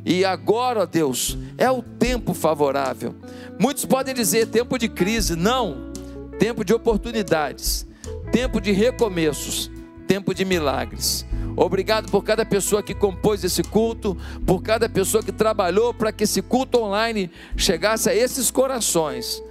E 0.06 0.24
agora, 0.24 0.88
Deus, 0.88 1.38
é 1.58 1.70
o 1.70 1.82
tempo 1.82 2.34
favorável. 2.34 3.14
Muitos 3.60 3.84
podem 3.84 4.14
dizer 4.14 4.48
tempo 4.48 4.78
de 4.78 4.88
crise, 4.88 5.36
não, 5.36 5.92
tempo 6.40 6.64
de 6.64 6.74
oportunidades, 6.74 7.86
tempo 8.32 8.62
de 8.62 8.72
recomeços, 8.72 9.70
tempo 10.08 10.34
de 10.34 10.46
milagres. 10.46 11.27
Obrigado 11.58 12.12
por 12.12 12.24
cada 12.24 12.46
pessoa 12.46 12.84
que 12.84 12.94
compôs 12.94 13.44
esse 13.44 13.64
culto, 13.64 14.16
por 14.46 14.62
cada 14.62 14.88
pessoa 14.88 15.24
que 15.24 15.32
trabalhou 15.32 15.92
para 15.92 16.12
que 16.12 16.24
esse 16.24 16.40
culto 16.40 16.80
online 16.80 17.32
chegasse 17.56 18.08
a 18.08 18.16
esses 18.16 18.52
corações. 18.52 19.42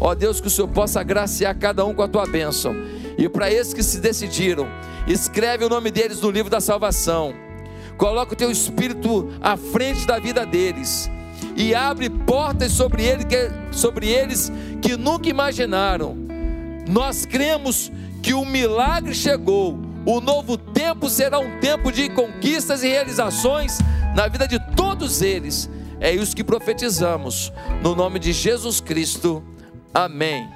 Ó 0.00 0.14
Deus, 0.14 0.40
que 0.40 0.46
o 0.46 0.50
Senhor 0.50 0.68
possa 0.68 1.00
agraciar 1.00 1.58
cada 1.58 1.84
um 1.84 1.92
com 1.92 2.02
a 2.02 2.06
tua 2.06 2.26
bênção. 2.26 2.76
E 3.18 3.28
para 3.28 3.52
esses 3.52 3.74
que 3.74 3.82
se 3.82 3.98
decidiram, 3.98 4.68
escreve 5.08 5.64
o 5.64 5.68
nome 5.68 5.90
deles 5.90 6.20
no 6.20 6.30
livro 6.30 6.48
da 6.48 6.60
salvação. 6.60 7.34
Coloca 7.96 8.34
o 8.34 8.36
teu 8.36 8.52
espírito 8.52 9.28
à 9.40 9.56
frente 9.56 10.06
da 10.06 10.20
vida 10.20 10.46
deles 10.46 11.10
e 11.56 11.74
abre 11.74 12.08
portas 12.08 12.70
sobre, 12.70 13.02
ele, 13.02 13.24
sobre 13.72 14.06
eles 14.06 14.52
que 14.80 14.96
nunca 14.96 15.28
imaginaram. 15.28 16.16
Nós 16.88 17.26
cremos 17.26 17.90
que 18.22 18.32
o 18.32 18.44
milagre 18.44 19.12
chegou 19.12 19.87
o 20.08 20.22
novo 20.22 20.56
tempo 20.56 21.10
será 21.10 21.38
um 21.38 21.60
tempo 21.60 21.92
de 21.92 22.08
conquistas 22.08 22.82
e 22.82 22.88
realizações 22.88 23.76
na 24.16 24.26
vida 24.26 24.48
de 24.48 24.58
todos 24.74 25.20
eles. 25.20 25.68
É 26.00 26.10
isso 26.10 26.34
que 26.34 26.42
profetizamos, 26.42 27.52
no 27.82 27.94
nome 27.94 28.18
de 28.18 28.32
Jesus 28.32 28.80
Cristo. 28.80 29.44
Amém. 29.92 30.48